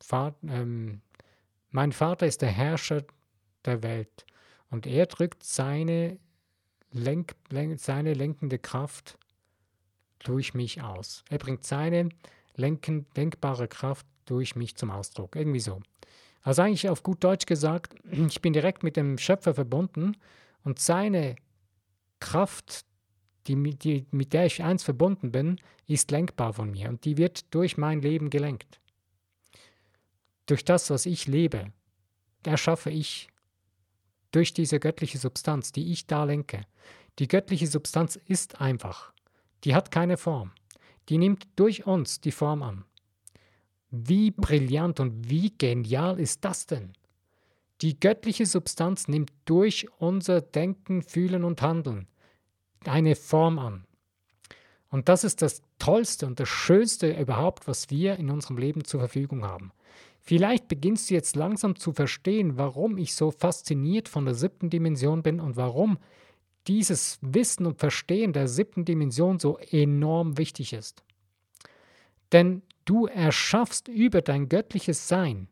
Vater, 0.00 0.38
ähm, 0.48 1.02
mein 1.68 1.92
Vater 1.92 2.26
ist 2.26 2.40
der 2.40 2.48
Herrscher 2.48 3.04
der 3.66 3.82
Welt 3.82 4.24
und 4.70 4.86
er 4.86 5.04
drückt 5.04 5.44
seine, 5.44 6.18
Lenk, 6.92 7.36
lenk, 7.50 7.78
seine 7.78 8.14
lenkende 8.14 8.58
Kraft 8.58 9.16
durch 10.18 10.54
mich 10.54 10.82
aus. 10.82 11.24
Er 11.28 11.38
bringt 11.38 11.64
seine 11.64 12.08
lenken, 12.56 13.06
lenkbare 13.14 13.68
Kraft 13.68 14.06
durch 14.26 14.56
mich 14.56 14.76
zum 14.76 14.90
Ausdruck. 14.90 15.36
Irgendwie 15.36 15.60
so. 15.60 15.80
Also 16.42 16.62
eigentlich 16.62 16.88
auf 16.88 17.02
gut 17.02 17.22
Deutsch 17.22 17.46
gesagt, 17.46 17.94
ich 18.10 18.40
bin 18.40 18.52
direkt 18.52 18.82
mit 18.82 18.96
dem 18.96 19.18
Schöpfer 19.18 19.54
verbunden 19.54 20.16
und 20.64 20.78
seine 20.78 21.36
Kraft, 22.20 22.84
die, 23.46 23.56
die, 23.76 24.06
mit 24.10 24.32
der 24.32 24.46
ich 24.46 24.62
eins 24.62 24.82
verbunden 24.82 25.32
bin, 25.32 25.58
ist 25.86 26.10
lenkbar 26.10 26.52
von 26.52 26.70
mir 26.70 26.88
und 26.88 27.04
die 27.04 27.16
wird 27.16 27.52
durch 27.54 27.76
mein 27.76 28.00
Leben 28.02 28.30
gelenkt. 28.30 28.80
Durch 30.46 30.64
das, 30.64 30.90
was 30.90 31.06
ich 31.06 31.26
lebe, 31.26 31.72
erschaffe 32.44 32.90
ich 32.90 33.28
durch 34.32 34.52
diese 34.52 34.78
göttliche 34.78 35.18
Substanz, 35.18 35.72
die 35.72 35.92
ich 35.92 36.06
da 36.06 36.24
lenke. 36.24 36.62
Die 37.18 37.28
göttliche 37.28 37.66
Substanz 37.66 38.16
ist 38.16 38.60
einfach. 38.60 39.12
Die 39.64 39.74
hat 39.74 39.90
keine 39.90 40.16
Form. 40.16 40.52
Die 41.10 41.18
nimmt 41.18 41.46
durch 41.56 41.86
uns 41.86 42.20
die 42.20 42.30
Form 42.30 42.62
an. 42.62 42.84
Wie 43.90 44.30
brillant 44.30 45.00
und 45.00 45.28
wie 45.28 45.52
genial 45.58 46.20
ist 46.20 46.44
das 46.44 46.66
denn? 46.66 46.92
Die 47.82 47.98
göttliche 47.98 48.46
Substanz 48.46 49.08
nimmt 49.08 49.32
durch 49.44 49.88
unser 49.98 50.40
Denken, 50.40 51.02
Fühlen 51.02 51.44
und 51.44 51.60
Handeln 51.60 52.06
eine 52.86 53.14
Form 53.16 53.58
an. 53.58 53.84
Und 54.88 55.08
das 55.08 55.24
ist 55.24 55.42
das 55.42 55.62
Tollste 55.78 56.26
und 56.26 56.40
das 56.40 56.48
Schönste 56.48 57.18
überhaupt, 57.18 57.68
was 57.68 57.90
wir 57.90 58.16
in 58.16 58.30
unserem 58.30 58.58
Leben 58.58 58.84
zur 58.84 59.00
Verfügung 59.00 59.44
haben. 59.44 59.72
Vielleicht 60.20 60.68
beginnst 60.68 61.10
du 61.10 61.14
jetzt 61.14 61.36
langsam 61.36 61.76
zu 61.76 61.92
verstehen, 61.92 62.56
warum 62.56 62.98
ich 62.98 63.14
so 63.14 63.30
fasziniert 63.30 64.08
von 64.08 64.24
der 64.24 64.34
siebten 64.34 64.70
Dimension 64.70 65.22
bin 65.22 65.40
und 65.40 65.56
warum 65.56 65.98
dieses 66.66 67.18
Wissen 67.22 67.66
und 67.66 67.78
Verstehen 67.78 68.32
der 68.32 68.48
siebten 68.48 68.84
Dimension 68.84 69.38
so 69.38 69.58
enorm 69.58 70.38
wichtig 70.38 70.72
ist. 70.72 71.02
Denn 72.32 72.62
du 72.84 73.06
erschaffst 73.06 73.88
über 73.88 74.22
dein 74.22 74.48
göttliches 74.48 75.08
Sein, 75.08 75.48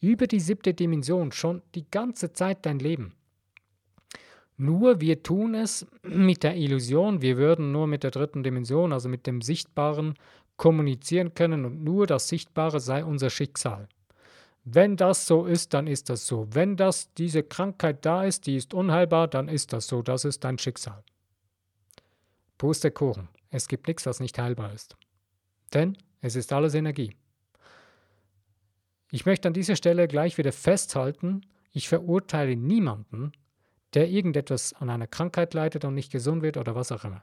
über 0.00 0.26
die 0.26 0.40
siebte 0.40 0.74
Dimension 0.74 1.32
schon 1.32 1.62
die 1.74 1.90
ganze 1.90 2.32
Zeit 2.32 2.64
dein 2.66 2.78
Leben. 2.78 3.14
Nur 4.56 5.00
wir 5.00 5.22
tun 5.22 5.54
es 5.54 5.86
mit 6.02 6.42
der 6.42 6.54
Illusion, 6.56 7.22
wir 7.22 7.38
würden 7.38 7.72
nur 7.72 7.86
mit 7.86 8.02
der 8.02 8.10
dritten 8.10 8.42
Dimension, 8.42 8.92
also 8.92 9.08
mit 9.08 9.26
dem 9.26 9.40
Sichtbaren, 9.40 10.14
kommunizieren 10.58 11.32
können 11.32 11.64
und 11.64 11.82
nur 11.82 12.06
das 12.06 12.28
Sichtbare 12.28 12.80
sei 12.80 13.02
unser 13.02 13.30
Schicksal. 13.30 13.88
Wenn 14.64 14.96
das 14.96 15.26
so 15.26 15.46
ist, 15.46 15.72
dann 15.74 15.86
ist 15.86 16.10
das 16.10 16.26
so. 16.26 16.46
Wenn 16.50 16.76
das 16.76 17.12
diese 17.14 17.42
Krankheit 17.42 18.04
da 18.04 18.24
ist, 18.24 18.46
die 18.46 18.56
ist 18.56 18.74
unheilbar, 18.74 19.28
dann 19.28 19.48
ist 19.48 19.72
das 19.72 19.86
so. 19.86 20.02
Das 20.02 20.24
ist 20.24 20.44
dein 20.44 20.58
Schicksal. 20.58 21.02
Pustekuchen. 22.58 23.28
Es 23.50 23.68
gibt 23.68 23.88
nichts, 23.88 24.04
was 24.06 24.20
nicht 24.20 24.38
heilbar 24.38 24.72
ist. 24.72 24.96
Denn 25.72 25.96
es 26.20 26.36
ist 26.36 26.52
alles 26.52 26.74
Energie. 26.74 27.16
Ich 29.10 29.26
möchte 29.26 29.48
an 29.48 29.54
dieser 29.54 29.76
Stelle 29.76 30.06
gleich 30.06 30.38
wieder 30.38 30.52
festhalten, 30.52 31.40
ich 31.72 31.88
verurteile 31.88 32.56
niemanden, 32.56 33.32
der 33.94 34.08
irgendetwas 34.08 34.72
an 34.74 34.90
einer 34.90 35.06
Krankheit 35.06 35.54
leidet 35.54 35.84
und 35.84 35.94
nicht 35.94 36.12
gesund 36.12 36.42
wird 36.42 36.56
oder 36.56 36.74
was 36.74 36.92
auch 36.92 37.04
immer. 37.04 37.22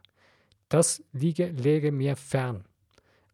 Das 0.70 1.04
liege, 1.14 1.48
läge 1.48 1.92
mir 1.92 2.16
fern. 2.16 2.66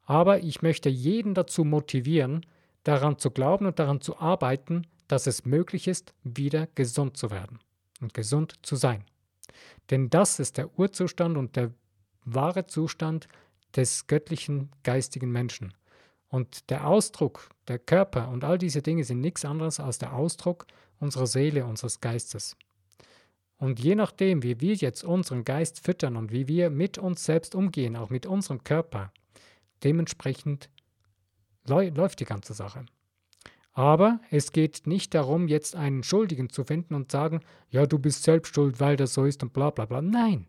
Aber 0.06 0.44
ich 0.44 0.62
möchte 0.62 0.90
jeden 0.90 1.34
dazu 1.34 1.64
motivieren, 1.64 2.46
daran 2.84 3.18
zu 3.18 3.32
glauben 3.32 3.66
und 3.66 3.80
daran 3.80 4.02
zu 4.02 4.20
arbeiten, 4.20 4.88
dass 5.08 5.28
es 5.28 5.46
möglich 5.46 5.88
ist, 5.88 6.14
wieder 6.24 6.68
gesund 6.76 7.18
zu 7.18 7.32
werden 7.32 7.60
und 8.02 8.14
gesund 8.14 8.56
zu 8.62 8.76
sein. 8.76 9.06
Denn 9.90 10.10
das 10.10 10.40
ist 10.40 10.58
der 10.58 10.78
Urzustand 10.78 11.38
und 11.38 11.56
der 11.56 11.72
wahre 12.26 12.66
Zustand 12.66 13.28
des 13.76 14.08
göttlichen 14.08 14.70
geistigen 14.84 15.32
Menschen. 15.32 15.74
Und 16.30 16.70
der 16.70 16.88
Ausdruck, 16.88 17.50
der 17.68 17.80
Körper 17.80 18.30
und 18.30 18.44
all 18.44 18.58
diese 18.58 18.82
Dinge 18.82 19.04
sind 19.04 19.22
nichts 19.22 19.46
anderes 19.46 19.80
als 19.80 20.00
der 20.00 20.14
Ausdruck 20.14 20.66
unserer 21.00 21.28
Seele, 21.28 21.66
unseres 21.66 22.02
Geistes. 22.02 22.56
Und 23.58 23.80
je 23.80 23.96
nachdem, 23.96 24.44
wie 24.44 24.60
wir 24.60 24.74
jetzt 24.74 25.04
unseren 25.04 25.46
Geist 25.46 25.80
füttern 25.80 26.18
und 26.18 26.32
wie 26.32 26.48
wir 26.48 26.70
mit 26.70 26.98
uns 26.98 27.24
selbst 27.24 27.56
umgehen, 27.56 27.96
auch 27.96 28.10
mit 28.10 28.26
unserem 28.26 28.64
Körper, 28.64 29.12
dementsprechend 29.84 30.70
läuft 31.68 32.20
die 32.20 32.26
ganze 32.26 32.54
Sache. 32.54 32.86
Aber 33.74 34.20
es 34.30 34.52
geht 34.52 34.86
nicht 34.86 35.16
darum, 35.16 35.48
jetzt 35.48 35.76
einen 35.76 36.04
Schuldigen 36.04 36.50
zu 36.50 36.64
finden 36.64 36.94
und 36.94 37.12
sagen, 37.12 37.42
ja, 37.70 37.88
du 37.88 37.98
bist 37.98 38.24
selbst 38.24 38.54
schuld, 38.54 38.80
weil 38.80 38.96
das 38.98 39.16
so 39.16 39.26
ist 39.26 39.42
und 39.42 39.52
bla 39.52 39.72
bla 39.72 39.86
bla. 39.86 40.02
Nein. 40.02 40.48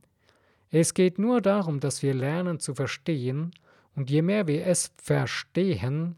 Es 0.70 0.92
geht 0.92 1.18
nur 1.18 1.40
darum, 1.40 1.80
dass 1.80 2.02
wir 2.02 2.14
lernen 2.14 2.60
zu 2.60 2.74
verstehen, 2.74 3.52
und 3.96 4.10
je 4.10 4.22
mehr 4.22 4.48
wir 4.48 4.66
es 4.66 4.92
verstehen, 4.96 6.16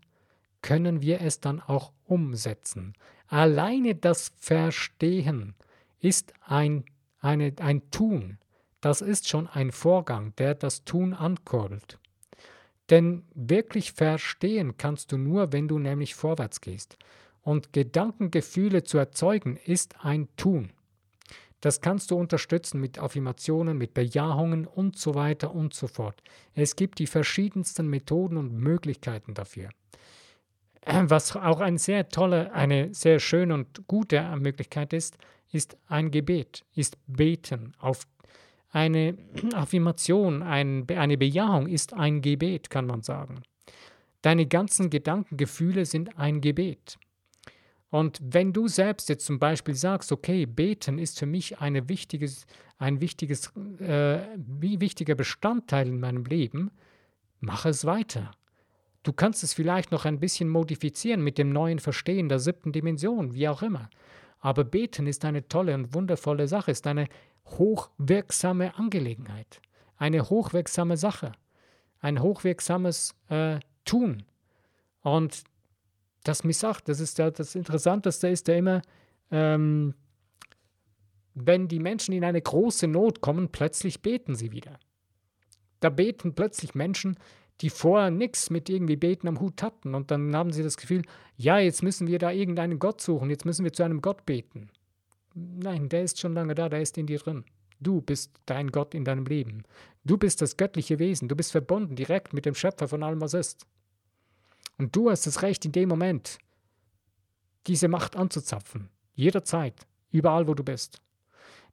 können 0.63 1.03
wir 1.03 1.21
es 1.21 1.41
dann 1.41 1.61
auch 1.61 1.93
umsetzen. 2.05 2.95
Alleine 3.29 3.95
das 3.95 4.33
Verstehen 4.39 5.55
ist 6.01 6.33
ein, 6.45 6.85
eine, 7.21 7.53
ein 7.61 7.91
Tun. 7.91 8.39
Das 8.81 9.01
ist 9.01 9.29
schon 9.29 9.47
ein 9.47 9.73
Vorgang, 9.73 10.35
der 10.37 10.55
das 10.55 10.85
Tun 10.85 11.13
ankurbelt. 11.13 11.99
Denn 12.91 13.25
wirklich 13.35 13.93
verstehen 13.93 14.77
kannst 14.77 15.13
du 15.13 15.19
nur, 15.19 15.53
wenn 15.53 15.69
du 15.69 15.79
nämlich 15.79 16.15
vorwärts 16.15 16.61
gehst. 16.61 16.97
Und 17.43 17.73
Gedankengefühle 17.73 18.85
zu 18.85 18.99
erzeugen 18.99 19.57
ist 19.65 20.05
ein 20.05 20.29
Tun. 20.37 20.73
Das 21.61 21.81
kannst 21.81 22.11
du 22.11 22.17
unterstützen 22.17 22.81
mit 22.81 22.99
Affirmationen, 22.99 23.79
mit 23.79 23.95
Bejahungen 23.95 24.67
und 24.67 24.99
so 24.99 25.15
weiter 25.15 25.55
und 25.55 25.75
so 25.75 25.89
fort. 25.89 26.23
Es 26.55 26.77
gibt 26.77 26.99
die 26.99 27.07
verschiedensten 27.07 27.89
Methoden 27.89 28.37
und 28.37 28.53
Möglichkeiten 28.53 29.35
dafür. 29.35 29.71
Was 30.87 31.35
auch 31.35 31.61
eine 31.61 31.79
sehr 31.79 32.09
tolle, 32.09 32.53
eine 32.53 32.95
sehr 32.95 33.19
schöne 33.19 33.55
und 33.55 33.87
gute 33.89 34.23
Möglichkeit 34.37 34.93
ist, 34.93 35.17
ist 35.51 35.77
ein 35.87 36.11
Gebet, 36.11 36.65
ist 36.75 36.99
Beten. 37.07 37.73
Auf 37.79 38.07
eine 38.77 39.17
Affirmation, 39.55 40.43
ein, 40.43 40.87
eine 40.89 41.17
Bejahung 41.17 41.67
ist 41.67 41.95
ein 41.95 42.21
Gebet, 42.21 42.69
kann 42.69 42.87
man 42.87 43.03
sagen. 43.03 43.43
Deine 44.21 44.47
ganzen 44.47 44.91
Gedanken, 44.91 45.37
Gefühle 45.37 45.87
sind 45.87 46.19
ein 46.19 46.41
Gebet. 46.41 46.99
Und 47.91 48.21
wenn 48.23 48.53
du 48.53 48.69
selbst 48.69 49.09
jetzt 49.09 49.25
zum 49.25 49.39
Beispiel 49.39 49.75
sagst, 49.75 50.13
okay, 50.13 50.45
beten 50.45 50.99
ist 50.99 51.19
für 51.19 51.27
mich 51.27 51.61
eine 51.61 51.89
wichtiges, 51.89 52.47
ein 52.79 53.01
wichtiges, 53.01 53.53
äh, 53.79 54.19
wichtiger 54.37 55.15
Bestandteil 55.15 55.89
in 55.89 56.01
meinem 56.01 56.25
Leben, 56.25 56.71
mach 57.41 57.65
es 57.65 57.85
weiter. 57.87 58.33
Du 59.05 59.13
kannst 59.13 59.45
es 59.45 59.55
vielleicht 59.55 59.93
noch 59.93 60.05
ein 60.05 60.19
bisschen 60.21 60.49
modifizieren 60.49 61.23
mit 61.23 61.39
dem 61.39 61.51
neuen 61.51 61.79
Verstehen 61.79 62.29
der 62.29 62.41
siebten 62.41 62.73
Dimension, 62.73 63.35
wie 63.35 63.49
auch 63.49 63.63
immer. 63.63 63.89
Aber 64.41 64.65
beten 64.65 65.07
ist 65.07 65.25
eine 65.25 65.49
tolle 65.49 65.75
und 65.75 65.95
wundervolle 65.95 66.49
Sache, 66.49 66.73
ist 66.73 66.87
eine 66.87 67.09
hochwirksame 67.47 68.77
Angelegenheit, 68.77 69.61
eine 69.97 70.29
hochwirksame 70.29 70.97
Sache, 70.97 71.33
ein 72.01 72.21
hochwirksames 72.21 73.15
äh, 73.29 73.61
Tun. 73.85 74.25
Und 75.03 75.45
das 76.25 76.45
missachtet. 76.45 76.89
Das 76.89 77.01
ist 77.01 77.19
ja 77.19 77.31
das 77.31 77.55
Interessanteste 77.55 78.29
ist 78.29 78.49
ja 78.49 78.57
immer, 78.57 78.83
ähm, 79.31 79.95
wenn 81.35 81.69
die 81.69 81.79
Menschen 81.79 82.13
in 82.13 82.25
eine 82.25 82.41
große 82.41 82.89
Not 82.89 83.21
kommen, 83.21 83.51
plötzlich 83.51 84.03
beten 84.03 84.35
sie 84.35 84.53
wieder. 84.53 84.79
Da 85.81 85.91
beten 85.91 86.35
plötzlich 86.35 86.75
Menschen, 86.75 87.17
die 87.61 87.71
vorher 87.71 88.11
nichts 88.11 88.51
mit 88.51 88.69
irgendwie 88.69 88.97
Beten 88.97 89.29
am 89.29 89.41
Hut 89.41 89.63
hatten. 89.63 89.95
Und 89.95 90.11
dann 90.11 90.35
haben 90.35 90.53
sie 90.53 90.63
das 90.63 90.77
Gefühl, 90.77 91.03
ja, 91.37 91.59
jetzt 91.59 91.83
müssen 91.83 92.07
wir 92.07 92.19
da 92.19 92.31
irgendeinen 92.31 92.79
Gott 92.79 93.01
suchen, 93.01 93.31
jetzt 93.31 93.45
müssen 93.45 93.65
wir 93.65 93.73
zu 93.73 93.83
einem 93.83 94.03
Gott 94.03 94.27
beten. 94.27 94.71
Nein, 95.37 95.91
der 95.91 96.03
ist 96.03 96.19
schon 96.19 96.33
lange 96.33 96.55
da, 96.55 96.71
der 96.71 96.81
ist 96.81 96.97
in 96.97 97.07
dir 97.07 97.19
drin. 97.19 97.45
Du 97.79 98.01
bist 98.01 98.33
dein 98.47 98.73
Gott 98.73 98.95
in 98.95 99.05
deinem 99.05 99.27
Leben. 99.27 99.65
Du 100.03 100.17
bist 100.17 100.41
das 100.41 100.57
göttliche 100.57 100.99
Wesen. 100.99 101.29
Du 101.29 101.37
bist 101.37 101.53
verbunden 101.53 101.95
direkt 101.95 102.33
mit 102.33 102.47
dem 102.47 102.55
Schöpfer 102.55 102.89
von 102.89 103.03
allem, 103.03 103.21
was 103.21 103.35
ist. 103.35 103.67
Und 104.79 104.97
du 104.97 105.11
hast 105.11 105.27
das 105.27 105.43
Recht 105.43 105.67
in 105.67 105.73
dem 105.73 105.91
Moment, 105.91 106.39
diese 107.67 107.89
Macht 107.89 108.17
anzuzapfen. 108.17 108.89
Jederzeit, 109.15 109.87
überall, 110.11 110.49
wo 110.49 110.55
du 110.55 110.65
bist. 110.65 111.03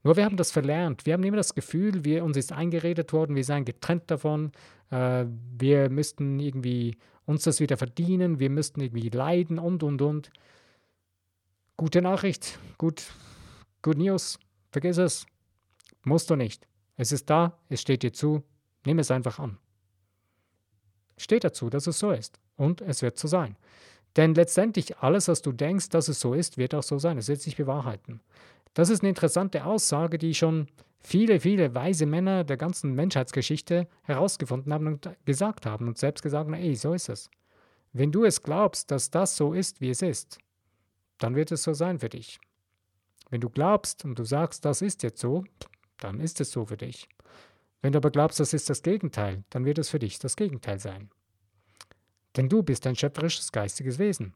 Nur 0.04 0.18
wir 0.18 0.26
haben 0.26 0.36
das 0.36 0.52
verlernt. 0.52 1.06
Wir 1.06 1.14
haben 1.14 1.24
immer 1.24 1.38
das 1.38 1.56
Gefühl, 1.56 2.04
wir, 2.04 2.26
uns 2.26 2.36
ist 2.36 2.52
eingeredet 2.52 3.14
worden, 3.14 3.38
wir 3.38 3.46
seien 3.46 3.64
getrennt 3.64 4.12
davon, 4.12 4.52
äh, 4.92 5.26
wir 5.58 5.90
müssten 5.90 6.40
irgendwie 6.42 6.98
uns 7.26 7.44
das 7.44 7.62
wieder 7.62 7.78
verdienen, 7.78 8.40
wir 8.40 8.50
müssten 8.50 8.82
irgendwie 8.82 9.10
leiden 9.10 9.58
und, 9.58 9.84
und, 9.84 10.02
und. 10.02 10.32
Gute 11.78 12.02
Nachricht, 12.02 12.60
gut, 12.78 13.04
good 13.84 13.98
news, 13.98 14.40
vergiss 14.72 14.98
es. 14.98 15.28
Musst 16.04 16.30
du 16.32 16.36
nicht. 16.36 16.68
Es 16.96 17.12
ist 17.12 17.30
da, 17.30 17.60
es 17.70 17.82
steht 17.82 18.02
dir 18.02 18.12
zu, 18.12 18.44
nimm 18.86 18.98
es 18.98 19.12
einfach 19.12 19.38
an. 19.38 19.60
Steht 21.18 21.44
dazu, 21.44 21.70
dass 21.70 21.86
es 21.86 22.00
so 22.00 22.12
ist. 22.12 22.40
Und 22.56 22.82
es 22.82 23.02
wird 23.02 23.18
so 23.20 23.28
sein. 23.28 23.56
Denn 24.16 24.34
letztendlich 24.36 24.98
alles, 24.98 25.28
was 25.28 25.42
du 25.42 25.52
denkst, 25.52 25.90
dass 25.90 26.08
es 26.08 26.20
so 26.20 26.34
ist, 26.34 26.58
wird 26.58 26.76
auch 26.76 26.84
so 26.84 27.00
sein. 27.00 27.18
Es 27.18 27.28
wird 27.28 27.42
sich 27.42 27.56
bewahrheiten. 27.56 28.22
Das 28.74 28.90
ist 28.90 29.02
eine 29.02 29.10
interessante 29.10 29.66
Aussage, 29.66 30.18
die 30.18 30.34
schon 30.34 30.68
viele, 31.00 31.40
viele 31.40 31.76
weise 31.76 32.06
Männer 32.06 32.44
der 32.44 32.58
ganzen 32.58 32.94
Menschheitsgeschichte 32.94 33.88
herausgefunden 34.04 34.74
haben 34.74 34.88
und 34.88 35.10
gesagt 35.26 35.66
haben 35.66 35.88
und 35.88 35.98
selbst 35.98 36.22
gesagt 36.24 36.46
haben, 36.46 36.54
ey, 36.54 36.76
so 36.76 36.94
ist 36.94 37.10
es. 37.10 37.30
Wenn 37.92 38.12
du 38.12 38.24
es 38.24 38.42
glaubst, 38.42 38.90
dass 38.92 39.12
das 39.12 39.36
so 39.36 39.54
ist, 39.54 39.82
wie 39.82 39.90
es 39.90 40.02
ist, 40.02 40.40
dann 41.20 41.36
wird 41.36 41.52
es 41.52 41.64
so 41.64 41.74
sein 41.74 42.00
für 42.00 42.10
dich. 42.10 42.40
Wenn 43.30 43.42
du 43.42 43.50
glaubst 43.50 44.06
und 44.06 44.18
du 44.20 44.24
sagst, 44.24 44.66
das 44.66 44.82
ist 44.82 45.04
jetzt 45.04 45.20
so, 45.20 45.44
dann 45.98 46.20
ist 46.20 46.42
es 46.42 46.52
so 46.52 46.66
für 46.66 46.78
dich. 46.78 47.08
Wenn 47.82 47.92
du 47.92 47.98
aber 47.98 48.12
glaubst, 48.12 48.40
das 48.40 48.54
ist 48.54 48.70
das 48.70 48.82
Gegenteil, 48.82 49.44
dann 49.50 49.66
wird 49.66 49.78
es 49.78 49.90
für 49.90 50.00
dich 50.00 50.20
das 50.20 50.36
Gegenteil 50.36 50.80
sein. 50.80 51.10
Denn 52.36 52.50
du 52.50 52.64
bist 52.64 52.88
ein 52.88 52.96
schöpferisches 52.96 53.52
geistiges 53.52 54.00
Wesen. 54.00 54.34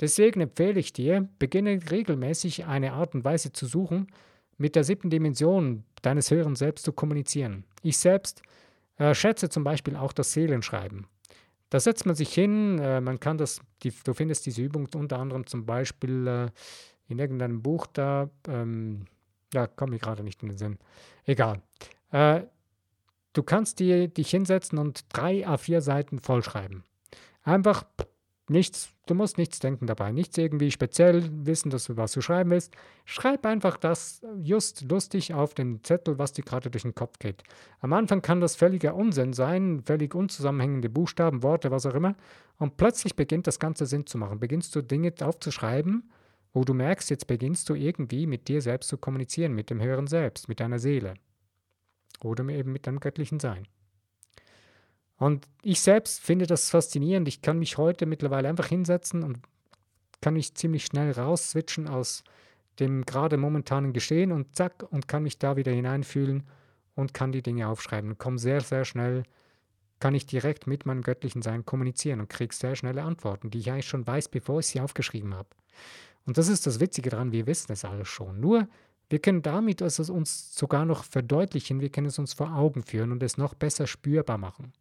Deswegen 0.00 0.40
empfehle 0.40 0.80
ich 0.80 0.92
dir, 0.92 1.28
beginne 1.38 1.78
regelmäßig 1.90 2.64
eine 2.66 2.94
Art 2.94 3.14
und 3.14 3.24
Weise 3.24 3.52
zu 3.52 3.66
suchen, 3.66 4.08
mit 4.56 4.74
der 4.74 4.84
siebten 4.84 5.10
Dimension 5.10 5.84
deines 6.02 6.30
höheren 6.30 6.56
Selbst 6.56 6.84
zu 6.84 6.92
kommunizieren. 6.92 7.64
Ich 7.82 7.98
selbst 7.98 8.42
äh, 8.96 9.14
schätze 9.14 9.48
zum 9.48 9.64
Beispiel 9.64 9.96
auch 9.96 10.12
das 10.12 10.32
Seelenschreiben. 10.32 11.06
Da 11.70 11.80
setzt 11.80 12.04
man 12.04 12.16
sich 12.16 12.34
hin, 12.34 12.78
äh, 12.78 13.00
man 13.00 13.20
kann 13.20 13.38
das, 13.38 13.60
die, 13.82 13.92
du 14.04 14.12
findest 14.12 14.46
diese 14.46 14.62
Übung 14.62 14.88
unter 14.94 15.18
anderem 15.18 15.46
zum 15.46 15.64
Beispiel 15.64 16.26
äh, 16.26 16.50
in 17.10 17.18
irgendeinem 17.18 17.62
Buch 17.62 17.86
da, 17.86 18.30
ähm, 18.48 19.06
ja, 19.52 19.66
komme 19.66 19.96
ich 19.96 20.02
gerade 20.02 20.22
nicht 20.22 20.42
in 20.42 20.50
den 20.50 20.58
Sinn. 20.58 20.78
Egal. 21.24 21.60
Äh, 22.10 22.42
Du 23.32 23.44
kannst 23.44 23.78
dir, 23.78 24.08
dich 24.08 24.30
hinsetzen 24.30 24.78
und 24.78 25.04
drei 25.12 25.46
A4 25.46 25.80
Seiten 25.80 26.18
vollschreiben. 26.18 26.82
Einfach 27.44 27.84
nichts, 28.48 28.90
du 29.06 29.14
musst 29.14 29.38
nichts 29.38 29.60
denken 29.60 29.86
dabei, 29.86 30.10
nichts 30.10 30.36
irgendwie 30.36 30.72
speziell 30.72 31.30
wissen, 31.46 31.70
dass 31.70 31.84
du 31.84 31.96
was 31.96 32.10
du 32.12 32.22
schreiben 32.22 32.50
willst. 32.50 32.74
Schreib 33.04 33.46
einfach 33.46 33.76
das 33.76 34.22
just 34.42 34.82
lustig 34.90 35.32
auf 35.32 35.54
den 35.54 35.84
Zettel, 35.84 36.18
was 36.18 36.32
dir 36.32 36.42
gerade 36.42 36.70
durch 36.70 36.82
den 36.82 36.96
Kopf 36.96 37.20
geht. 37.20 37.44
Am 37.78 37.92
Anfang 37.92 38.20
kann 38.20 38.40
das 38.40 38.56
völliger 38.56 38.96
Unsinn 38.96 39.32
sein, 39.32 39.80
völlig 39.84 40.12
unzusammenhängende 40.16 40.88
Buchstaben, 40.88 41.44
Worte, 41.44 41.70
was 41.70 41.86
auch 41.86 41.94
immer. 41.94 42.16
Und 42.58 42.76
plötzlich 42.78 43.14
beginnt 43.14 43.46
das 43.46 43.60
Ganze 43.60 43.86
Sinn 43.86 44.06
zu 44.06 44.18
machen. 44.18 44.40
Beginnst 44.40 44.74
du 44.74 44.82
Dinge 44.82 45.14
aufzuschreiben, 45.20 46.10
wo 46.52 46.64
du 46.64 46.74
merkst, 46.74 47.10
jetzt 47.10 47.26
beginnst 47.26 47.68
du 47.68 47.74
irgendwie 47.74 48.26
mit 48.26 48.48
dir 48.48 48.60
selbst 48.60 48.88
zu 48.88 48.98
kommunizieren, 48.98 49.54
mit 49.54 49.70
dem 49.70 49.80
höheren 49.80 50.06
Selbst, 50.06 50.48
mit 50.48 50.60
deiner 50.60 50.78
Seele 50.78 51.14
oder 52.22 52.46
eben 52.48 52.72
mit 52.72 52.86
deinem 52.86 53.00
göttlichen 53.00 53.40
Sein. 53.40 53.66
Und 55.16 55.46
ich 55.62 55.80
selbst 55.80 56.20
finde 56.20 56.46
das 56.46 56.70
faszinierend. 56.70 57.28
Ich 57.28 57.42
kann 57.42 57.58
mich 57.58 57.76
heute 57.76 58.06
mittlerweile 58.06 58.48
einfach 58.48 58.66
hinsetzen 58.66 59.22
und 59.22 59.40
kann 60.20 60.34
mich 60.34 60.54
ziemlich 60.54 60.86
schnell 60.86 61.12
rausswitchen 61.12 61.88
aus 61.88 62.24
dem 62.78 63.04
gerade 63.04 63.36
momentanen 63.36 63.92
Geschehen 63.92 64.32
und 64.32 64.56
zack 64.56 64.86
und 64.90 65.08
kann 65.08 65.22
mich 65.22 65.38
da 65.38 65.56
wieder 65.56 65.72
hineinfühlen 65.72 66.44
und 66.94 67.14
kann 67.14 67.32
die 67.32 67.42
Dinge 67.42 67.68
aufschreiben. 67.68 68.16
Komme 68.16 68.38
sehr, 68.38 68.60
sehr 68.62 68.84
schnell, 68.84 69.24
kann 69.98 70.14
ich 70.14 70.26
direkt 70.26 70.66
mit 70.66 70.86
meinem 70.86 71.02
göttlichen 71.02 71.42
Sein 71.42 71.66
kommunizieren 71.66 72.20
und 72.20 72.30
kriege 72.30 72.54
sehr 72.54 72.74
schnelle 72.74 73.02
Antworten, 73.02 73.50
die 73.50 73.58
ich 73.58 73.70
eigentlich 73.70 73.88
schon 73.88 74.06
weiß, 74.06 74.28
bevor 74.28 74.60
ich 74.60 74.66
sie 74.66 74.80
aufgeschrieben 74.80 75.34
habe. 75.34 75.48
Und 76.26 76.38
das 76.38 76.48
ist 76.48 76.66
das 76.66 76.80
Witzige 76.80 77.10
daran, 77.10 77.32
wir 77.32 77.46
wissen 77.46 77.72
es 77.72 77.84
alles 77.84 78.08
schon. 78.08 78.40
Nur 78.40 78.68
wir 79.10 79.18
können 79.18 79.42
damit 79.42 79.80
es 79.80 79.98
uns 80.08 80.54
sogar 80.54 80.84
noch 80.84 81.02
verdeutlichen, 81.02 81.80
wir 81.80 81.90
können 81.90 82.06
es 82.06 82.18
uns 82.18 82.32
vor 82.32 82.54
Augen 82.54 82.84
führen 82.84 83.10
und 83.10 83.22
es 83.22 83.36
noch 83.36 83.54
besser 83.54 83.88
spürbar 83.88 84.38
machen. 84.38 84.72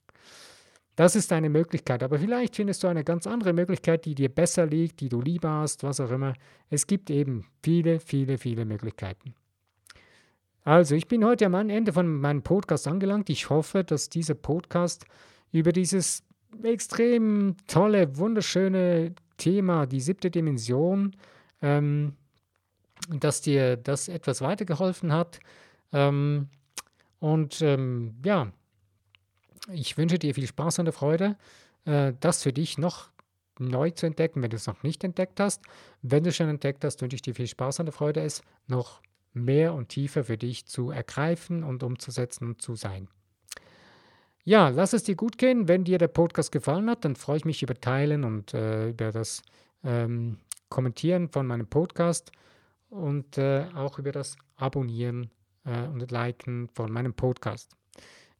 Das 0.95 1.15
ist 1.15 1.31
eine 1.31 1.49
Möglichkeit, 1.49 2.03
aber 2.03 2.19
vielleicht 2.19 2.57
findest 2.57 2.83
du 2.83 2.87
eine 2.87 3.03
ganz 3.03 3.25
andere 3.25 3.53
Möglichkeit, 3.53 4.05
die 4.05 4.15
dir 4.15 4.29
besser 4.29 4.65
liegt, 4.65 4.99
die 4.99 5.09
du 5.09 5.21
lieber 5.21 5.49
hast, 5.49 5.81
was 5.81 5.99
auch 5.99 6.11
immer. 6.11 6.33
Es 6.69 6.85
gibt 6.85 7.09
eben 7.09 7.45
viele, 7.63 7.99
viele, 7.99 8.37
viele 8.37 8.65
Möglichkeiten. 8.65 9.33
Also, 10.63 10.93
ich 10.95 11.07
bin 11.07 11.25
heute 11.25 11.45
am 11.45 11.55
Ende 11.55 11.93
von 11.93 12.19
meinem 12.19 12.43
Podcast 12.43 12.87
angelangt. 12.87 13.29
Ich 13.29 13.49
hoffe, 13.49 13.83
dass 13.83 14.09
dieser 14.09 14.35
Podcast 14.35 15.05
über 15.51 15.71
dieses 15.71 16.21
extrem 16.63 17.55
tolle, 17.67 18.17
wunderschöne 18.17 19.15
Thema, 19.39 19.87
die 19.87 20.01
siebte 20.01 20.29
Dimension, 20.29 21.15
ähm, 21.63 22.15
dass 23.09 23.41
dir 23.41 23.75
das 23.75 24.07
etwas 24.07 24.41
weitergeholfen 24.41 25.11
hat. 25.11 25.39
Ähm, 25.91 26.49
und 27.19 27.61
ähm, 27.61 28.15
ja, 28.23 28.51
ich 29.73 29.97
wünsche 29.97 30.19
dir 30.19 30.35
viel 30.35 30.47
Spaß 30.47 30.79
und 30.79 30.91
Freude, 30.91 31.35
äh, 31.85 32.13
das 32.19 32.43
für 32.43 32.53
dich 32.53 32.77
noch 32.77 33.09
neu 33.59 33.91
zu 33.91 34.05
entdecken, 34.05 34.41
wenn 34.41 34.49
du 34.49 34.55
es 34.55 34.67
noch 34.67 34.83
nicht 34.83 35.03
entdeckt 35.03 35.39
hast. 35.39 35.63
Wenn 36.01 36.23
du 36.23 36.29
es 36.29 36.35
schon 36.35 36.49
entdeckt 36.49 36.83
hast, 36.83 37.01
wünsche 37.01 37.15
ich 37.15 37.21
dir 37.21 37.35
viel 37.35 37.47
Spaß 37.47 37.79
und 37.81 37.91
Freude, 37.91 38.21
es 38.21 38.41
noch 38.67 39.01
mehr 39.33 39.73
und 39.73 39.89
tiefer 39.89 40.23
für 40.23 40.37
dich 40.37 40.65
zu 40.65 40.91
ergreifen 40.91 41.63
und 41.63 41.83
umzusetzen 41.83 42.45
und 42.45 42.61
zu 42.61 42.75
sein. 42.75 43.09
Ja, 44.45 44.69
lass 44.69 44.93
es 44.93 45.03
dir 45.03 45.15
gut 45.15 45.37
gehen. 45.37 45.67
Wenn 45.67 45.83
dir 45.83 45.97
der 45.97 46.07
Podcast 46.07 46.51
gefallen 46.51 46.89
hat, 46.89 47.05
dann 47.05 47.15
freue 47.15 47.37
ich 47.37 47.45
mich 47.45 47.61
über 47.61 47.75
Teilen 47.75 48.23
und 48.23 48.53
äh, 48.53 48.89
über 48.89 49.11
das 49.11 49.41
ähm, 49.83 50.37
Kommentieren 50.69 51.29
von 51.29 51.45
meinem 51.45 51.67
Podcast 51.67 52.31
und 52.89 53.37
äh, 53.37 53.65
auch 53.75 53.99
über 53.99 54.11
das 54.11 54.37
Abonnieren 54.55 55.29
äh, 55.65 55.87
und 55.87 56.09
Liken 56.11 56.69
von 56.73 56.91
meinem 56.91 57.13
Podcast. 57.13 57.75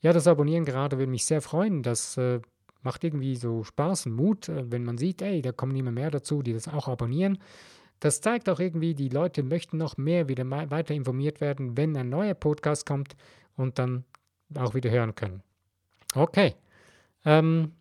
Ja, 0.01 0.13
das 0.13 0.27
Abonnieren 0.27 0.65
gerade 0.65 0.97
würde 0.97 1.11
mich 1.11 1.25
sehr 1.25 1.41
freuen. 1.41 1.83
Das 1.83 2.17
äh, 2.17 2.39
macht 2.81 3.03
irgendwie 3.03 3.35
so 3.35 3.63
Spaß 3.63 4.07
und 4.07 4.13
Mut, 4.13 4.49
äh, 4.49 4.71
wenn 4.71 4.83
man 4.83 4.97
sieht, 4.97 5.21
ey, 5.21 5.41
da 5.41 5.51
kommen 5.51 5.75
immer 5.75 5.91
mehr 5.91 6.11
dazu, 6.11 6.41
die 6.41 6.53
das 6.53 6.67
auch 6.67 6.87
abonnieren. 6.87 7.37
Das 7.99 8.21
zeigt 8.21 8.47
auch 8.47 8.59
irgendwie, 8.59 8.95
die 8.95 9.09
Leute 9.09 9.43
möchten 9.43 9.77
noch 9.77 9.97
mehr 9.97 10.29
wieder 10.29 10.49
weiter 10.49 10.93
informiert 10.93 11.41
werden, 11.41 11.75
wenn 11.75 11.97
ein 11.97 12.09
neuer 12.09 12.33
Podcast 12.33 12.85
kommt 12.85 13.17
und 13.57 13.77
dann 13.77 14.05
auch 14.55 14.73
wieder 14.73 14.89
hören 14.89 15.15
können. 15.15 15.43
Okay. 16.15 16.55
Ähm, 17.25 17.73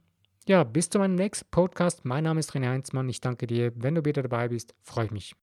ja, 0.47 0.65
bis 0.65 0.91
zu 0.91 0.99
meinem 0.99 1.15
nächsten 1.15 1.47
Podcast. 1.51 2.05
Mein 2.05 2.25
Name 2.25 2.41
ist 2.41 2.53
René 2.53 2.69
Heinzmann. 2.69 3.09
Ich 3.09 3.21
danke 3.21 3.47
dir. 3.47 3.73
Wenn 3.75 3.95
du 3.95 4.05
wieder 4.05 4.23
dabei 4.23 4.49
bist, 4.49 4.75
freue 4.83 5.07
ich 5.07 5.11
mich. 5.11 5.35